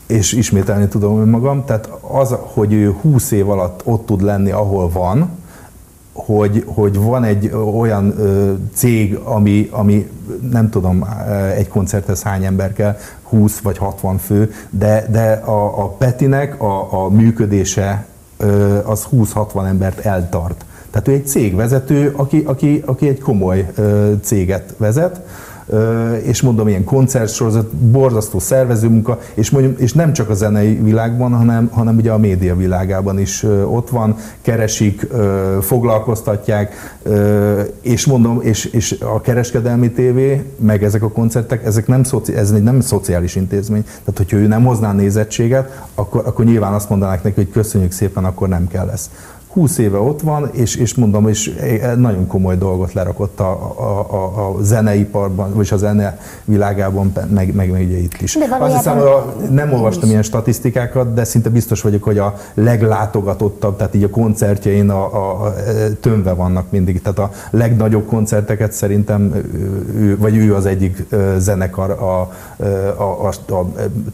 és 0.09 0.33
ismételni 0.33 0.87
tudom 0.87 1.19
önmagam, 1.19 1.65
tehát 1.65 1.89
az, 2.01 2.35
hogy 2.41 2.73
ő 2.73 2.91
20 3.01 3.31
év 3.31 3.49
alatt 3.49 3.81
ott 3.83 4.05
tud 4.05 4.21
lenni, 4.21 4.51
ahol 4.51 4.89
van, 4.89 5.29
hogy, 6.13 6.63
hogy 6.67 6.97
van 6.97 7.23
egy 7.23 7.51
olyan 7.77 8.13
ö, 8.19 8.53
cég, 8.73 9.15
ami, 9.15 9.67
ami 9.71 10.09
nem 10.51 10.69
tudom, 10.69 11.07
egy 11.55 11.67
koncerthez 11.67 12.23
hány 12.23 12.45
ember 12.45 12.73
kell, 12.73 12.97
20 13.23 13.59
vagy 13.59 13.77
60 13.77 14.17
fő, 14.17 14.53
de, 14.69 15.07
de 15.11 15.31
a, 15.31 15.83
a 15.83 15.87
Petinek 15.87 16.61
a, 16.61 17.03
a 17.03 17.09
működése 17.09 18.05
ö, 18.37 18.77
az 18.85 19.07
20-60 19.11 19.67
embert 19.67 19.99
eltart. 19.99 20.65
Tehát 20.91 21.07
ő 21.07 21.11
egy 21.11 21.27
cégvezető, 21.27 22.13
aki, 22.15 22.43
aki, 22.45 22.83
aki 22.85 23.07
egy 23.07 23.19
komoly 23.19 23.71
ö, 23.75 24.11
céget 24.21 24.73
vezet, 24.77 25.21
és 26.23 26.41
mondom, 26.41 26.67
ilyen 26.67 26.83
koncertsorozat, 26.83 27.75
borzasztó 27.75 28.39
szervezőmunka, 28.39 29.19
és, 29.33 29.49
mondjam, 29.49 29.73
és 29.77 29.93
nem 29.93 30.13
csak 30.13 30.29
a 30.29 30.33
zenei 30.33 30.73
világban, 30.73 31.33
hanem, 31.33 31.69
hanem 31.71 31.95
ugye 31.95 32.11
a 32.11 32.17
média 32.17 32.55
világában 32.55 33.19
is 33.19 33.43
ott 33.65 33.89
van, 33.89 34.15
keresik, 34.41 35.07
foglalkoztatják, 35.61 36.73
és 37.81 38.05
mondom, 38.05 38.39
és, 38.41 38.65
és 38.65 38.97
a 38.99 39.21
kereskedelmi 39.21 39.91
tévé, 39.91 40.43
meg 40.59 40.83
ezek 40.83 41.03
a 41.03 41.09
koncertek, 41.09 41.65
ezek 41.65 41.87
nem, 41.87 42.03
szoci, 42.03 42.35
ez 42.35 42.51
nem 42.51 42.79
szociális 42.79 43.35
intézmény. 43.35 43.83
Tehát, 43.83 44.17
hogyha 44.17 44.37
ő 44.37 44.47
nem 44.47 44.65
hozná 44.65 44.93
nézettséget, 44.93 45.87
akkor, 45.95 46.21
akkor 46.25 46.45
nyilván 46.45 46.73
azt 46.73 46.89
mondanák 46.89 47.23
neki, 47.23 47.35
hogy 47.35 47.51
köszönjük 47.51 47.91
szépen, 47.91 48.25
akkor 48.25 48.47
nem 48.47 48.67
kell 48.67 48.85
lesz. 48.85 49.09
20 49.49 49.77
éve 49.77 49.97
ott 49.97 50.21
van, 50.21 50.49
és, 50.51 50.75
és 50.75 50.95
mondom, 50.95 51.27
és 51.27 51.55
nagyon 51.97 52.27
komoly 52.27 52.57
dolgot 52.57 52.93
lerakott 52.93 53.39
a, 53.39 53.51
a, 53.77 54.13
a, 54.13 54.47
a 54.47 54.63
zeneiparban, 54.63 55.53
vagy 55.53 55.67
a 55.71 55.77
zene 55.77 56.19
világában, 56.45 57.11
meg, 57.29 57.53
meg, 57.53 57.71
meg 57.71 57.81
ugye 57.81 57.97
itt 57.97 58.21
is. 58.21 58.37
Azt 58.59 58.75
hiszem, 58.75 58.97
a, 58.99 59.33
nem 59.49 59.73
olvastam 59.73 60.09
ilyen 60.09 60.21
statisztikákat, 60.21 61.13
de 61.13 61.23
szinte 61.23 61.49
biztos 61.49 61.81
vagyok, 61.81 62.03
hogy 62.03 62.17
a 62.17 62.35
leglátogatottabb, 62.53 63.77
tehát 63.77 63.95
így 63.95 64.03
a 64.03 64.09
koncertjein 64.09 64.89
a, 64.89 65.15
a, 65.15 65.45
a 65.45 65.53
tömve 65.99 66.33
vannak 66.33 66.71
mindig. 66.71 67.01
Tehát 67.01 67.19
a 67.19 67.31
legnagyobb 67.49 68.05
koncerteket 68.05 68.71
szerintem 68.71 69.33
ő, 69.95 70.17
vagy 70.17 70.35
ő 70.35 70.55
az 70.55 70.65
egyik 70.65 71.05
zenekar 71.37 71.89
a, 71.89 72.19
a, 72.21 72.31
a, 72.97 73.27
a 73.27 73.33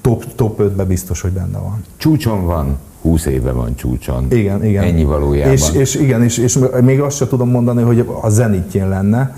top, 0.02 0.36
top 0.36 0.60
5-ben 0.62 0.88
biztos, 0.88 1.22
hogy 1.22 1.32
benne 1.32 1.58
van. 1.58 1.84
Csúcson 1.98 2.46
van 2.46 2.78
20 3.06 3.26
éve 3.26 3.52
van 3.52 3.76
csúcson. 3.76 4.26
Igen, 4.30 4.66
igen. 4.66 4.84
Ennyi 4.84 5.04
valójában. 5.04 5.54
És, 5.54 5.72
és 5.74 5.96
igen, 5.96 6.24
és, 6.24 6.38
és 6.38 6.60
még 6.82 7.02
azt 7.02 7.16
sem 7.16 7.28
tudom 7.28 7.50
mondani, 7.50 7.82
hogy 7.82 8.10
a 8.22 8.30
zenitjén 8.30 8.90
lenne, 8.90 9.36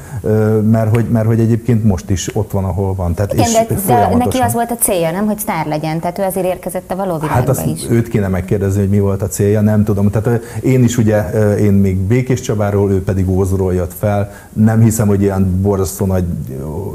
mert 0.72 0.96
hogy, 0.96 1.06
mert 1.10 1.26
hogy 1.26 1.40
egyébként 1.40 1.84
most 1.84 2.10
is 2.10 2.36
ott 2.36 2.52
van, 2.52 2.64
ahol 2.64 2.96
van. 2.96 3.14
Tehát 3.14 3.34
igen, 3.34 3.46
és 3.46 3.54
de, 3.54 3.76
de 3.88 4.16
neki 4.16 4.38
az 4.38 4.54
volt 4.54 4.72
a 4.72 4.76
célja, 4.76 5.12
nem, 5.12 5.26
hogy 5.26 5.40
sztár 5.40 5.68
legyen, 5.68 6.00
tehát 6.00 6.20
ő 6.20 6.24
azért 6.24 6.46
érkezett 6.46 6.92
a 6.92 6.96
való 6.96 7.18
világba 7.18 7.34
hát 7.34 7.50
azt 7.50 7.66
is. 7.66 7.86
őt 7.90 8.08
kéne 8.08 8.28
megkérdezni, 8.28 8.80
hogy 8.80 8.90
mi 8.90 9.00
volt 9.00 9.22
a 9.22 9.28
célja, 9.28 9.62
nem 9.62 9.84
tudom. 9.84 10.10
Tehát 10.10 10.42
én 10.62 10.84
is 10.84 10.98
ugye, 10.98 11.30
én 11.56 11.74
még 11.74 11.98
Békés 11.98 12.42
Csabáról, 12.42 12.92
ő 12.92 13.04
pedig 13.04 13.30
Ózról 13.30 13.74
jött 13.74 13.94
fel. 13.94 14.32
Nem 14.54 14.82
hiszem, 14.82 15.08
hogy 15.08 15.22
ilyen 15.22 15.62
borzasztó 15.62 16.06
nagy, 16.06 16.26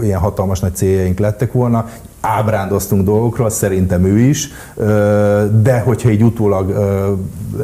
ilyen 0.02 0.20
hatalmas 0.20 0.60
nagy 0.60 0.74
céljaink 0.74 1.18
lettek 1.18 1.52
volna 1.52 1.88
ábrándoztunk 2.22 3.04
dolgokról, 3.04 3.50
szerintem 3.50 4.04
ő 4.04 4.18
is, 4.18 4.50
de 5.62 5.80
hogyha 5.84 6.08
egy 6.08 6.22
utólag 6.22 6.74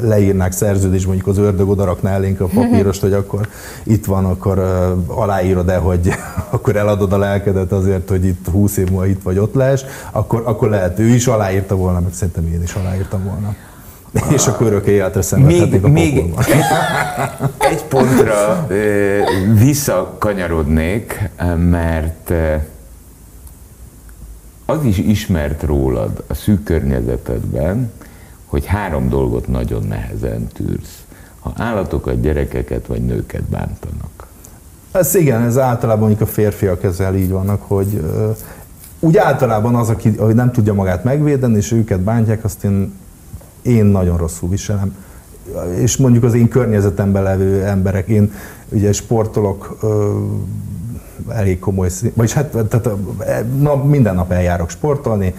leírnák 0.01 0.53
szerződés, 0.53 1.07
mondjuk 1.07 1.27
az 1.27 1.39
ördög 1.39 1.69
oda 1.69 1.85
rakná 1.85 2.11
elénk 2.11 2.41
a 2.41 2.47
papírost, 2.55 3.01
hogy 3.01 3.13
akkor 3.13 3.49
itt 3.83 4.05
van, 4.05 4.25
akkor 4.25 4.59
aláírod 5.07 5.67
de 5.67 5.77
hogy 5.77 6.11
akkor 6.51 6.77
eladod 6.77 7.13
a 7.13 7.19
lelkedet 7.19 7.73
azért, 7.73 8.09
hogy 8.09 8.25
itt 8.25 8.47
20 8.53 8.77
év 8.77 8.91
múlva 8.91 9.07
itt 9.07 9.23
vagy 9.23 9.39
ott 9.39 9.55
lesz, 9.55 9.85
akkor, 10.11 10.43
akkor 10.45 10.69
lehet 10.69 10.99
ő 10.99 11.07
is 11.07 11.27
aláírta 11.27 11.77
volna, 11.77 12.01
meg 12.01 12.13
szerintem 12.13 12.47
én 12.47 12.63
is 12.63 12.75
aláírtam 12.75 13.25
volna. 13.25 13.55
És 14.37 14.47
akkor 14.47 14.67
örökké 14.67 14.93
életre 14.93 15.23
szenvedhetnék 15.23 15.85
a 15.85 15.89
még 15.89 16.35
egy 17.59 17.85
pontra 17.85 18.67
visszakanyarodnék, 19.59 21.31
mert 21.71 22.33
az 24.71 24.85
is 24.85 24.99
ismert 24.99 25.63
rólad 25.63 26.23
a 26.27 26.35
szűk 26.35 26.63
környezetedben, 26.63 27.93
hogy 28.45 28.67
három 28.67 29.09
dolgot 29.09 29.49
nagyon 29.49 29.83
nehezen 29.83 30.47
tűrsz. 30.47 31.05
Ha 31.41 31.53
állatokat, 31.57 32.21
gyerekeket 32.21 32.87
vagy 32.87 33.05
nőket 33.05 33.43
bántanak. 33.43 34.27
Ez 34.93 35.15
igen, 35.15 35.43
ez 35.43 35.59
általában 35.59 36.09
mondjuk 36.09 36.29
a 36.29 36.33
férfiak 36.33 36.83
ezzel 36.83 37.15
így 37.15 37.31
vannak, 37.31 37.63
hogy 37.63 38.05
úgy 39.01 39.17
általában 39.17 39.75
az, 39.75 39.89
aki, 39.89 40.13
aki 40.19 40.33
nem 40.33 40.53
tudja 40.53 40.75
magát 40.75 41.05
megvédeni, 41.05 41.57
és 41.57 41.73
őket 41.73 42.01
bántják, 42.01 42.45
azt 42.45 42.65
én, 42.65 42.93
én 43.63 43.85
nagyon 43.85 44.17
rosszul 44.17 44.49
viselem. 44.49 44.97
És 45.79 45.97
mondjuk 45.97 46.25
az 46.25 46.35
én 46.35 46.49
környezetemben 46.49 47.23
levő 47.23 47.65
emberek, 47.65 48.09
én 48.09 48.33
ugye 48.69 48.93
sportolok, 48.93 49.79
elég 51.31 51.59
komoly, 51.59 51.89
vagyis 52.15 52.33
hát 52.33 52.47
tehát, 52.69 52.89
na, 53.59 53.85
minden 53.85 54.15
nap 54.15 54.33
eljárok 54.33 54.71
sportolni, 54.71 55.35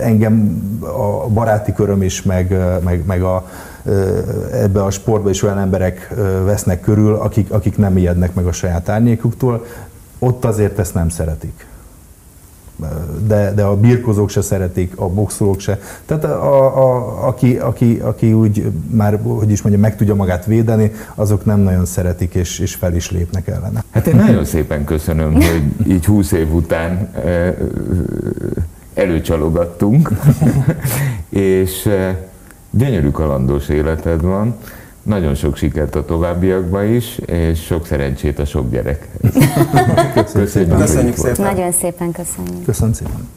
engem 0.00 0.58
a 0.80 1.28
baráti 1.28 1.72
köröm 1.72 2.02
is, 2.02 2.22
meg, 2.22 2.56
meg, 2.84 3.04
meg 3.06 3.22
a, 3.22 3.48
ebbe 4.52 4.82
a 4.82 4.90
sportba 4.90 5.30
is 5.30 5.42
olyan 5.42 5.58
emberek 5.58 6.14
vesznek 6.44 6.80
körül, 6.80 7.14
akik, 7.14 7.52
akik 7.52 7.76
nem 7.76 7.96
ijednek 7.96 8.34
meg 8.34 8.46
a 8.46 8.52
saját 8.52 8.88
árnyékuktól, 8.88 9.66
ott 10.18 10.44
azért 10.44 10.78
ezt 10.78 10.94
nem 10.94 11.08
szeretik 11.08 11.66
de, 13.26 13.52
de 13.54 13.62
a 13.62 13.76
birkozók 13.76 14.30
se 14.30 14.40
szeretik, 14.40 14.92
a 14.96 15.08
boxolók 15.08 15.60
se. 15.60 15.80
Tehát 16.06 16.24
a, 16.24 16.78
a, 16.78 17.26
aki, 17.26 17.56
aki, 17.56 18.00
aki 18.02 18.32
úgy 18.32 18.72
már, 18.90 19.20
hogy 19.22 19.50
is 19.50 19.62
mondja, 19.62 19.80
meg 19.80 19.96
tudja 19.96 20.14
magát 20.14 20.44
védeni, 20.44 20.92
azok 21.14 21.44
nem 21.44 21.60
nagyon 21.60 21.84
szeretik, 21.84 22.34
és, 22.34 22.58
és 22.58 22.74
fel 22.74 22.94
is 22.94 23.10
lépnek 23.10 23.48
ellene. 23.48 23.84
Hát 23.90 24.06
én 24.06 24.16
nagyon 24.16 24.44
szépen 24.44 24.84
köszönöm, 24.84 25.34
hogy 25.50 25.62
így 25.86 26.04
20 26.04 26.32
év 26.32 26.54
után 26.54 27.10
előcsalogattunk, 28.94 30.10
és 31.28 31.88
gyönyörű 32.70 33.10
kalandos 33.10 33.68
életed 33.68 34.20
van. 34.20 34.56
Nagyon 35.04 35.34
sok 35.34 35.56
sikert 35.56 35.94
a 35.94 36.04
továbbiakban 36.04 36.94
is, 36.94 37.18
és 37.18 37.64
sok 37.64 37.86
szerencsét 37.86 38.38
a 38.38 38.44
sok 38.44 38.70
gyerek. 38.70 39.08
Köszönjük, 40.14 40.48
szépen. 40.48 40.78
köszönjük 40.78 41.16
szépen. 41.16 41.44
Nagyon 41.54 41.72
szépen 41.72 42.12
köszönjük. 42.12 42.64
Köszönöm 42.64 42.92
szépen. 42.92 43.28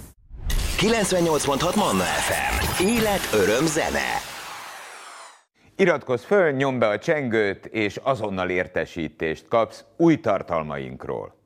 98.6 0.77 1.75
Manna 1.75 2.03
FM. 2.03 2.83
Élet, 2.85 3.29
öröm, 3.33 3.65
zene. 3.65 4.21
Iratkozz 5.75 6.23
föl, 6.23 6.51
nyomd 6.51 6.79
be 6.79 6.87
a 6.87 6.97
csengőt, 6.97 7.65
és 7.65 7.99
azonnal 8.03 8.49
értesítést 8.49 9.47
kapsz 9.47 9.83
új 9.97 10.19
tartalmainkról. 10.19 11.36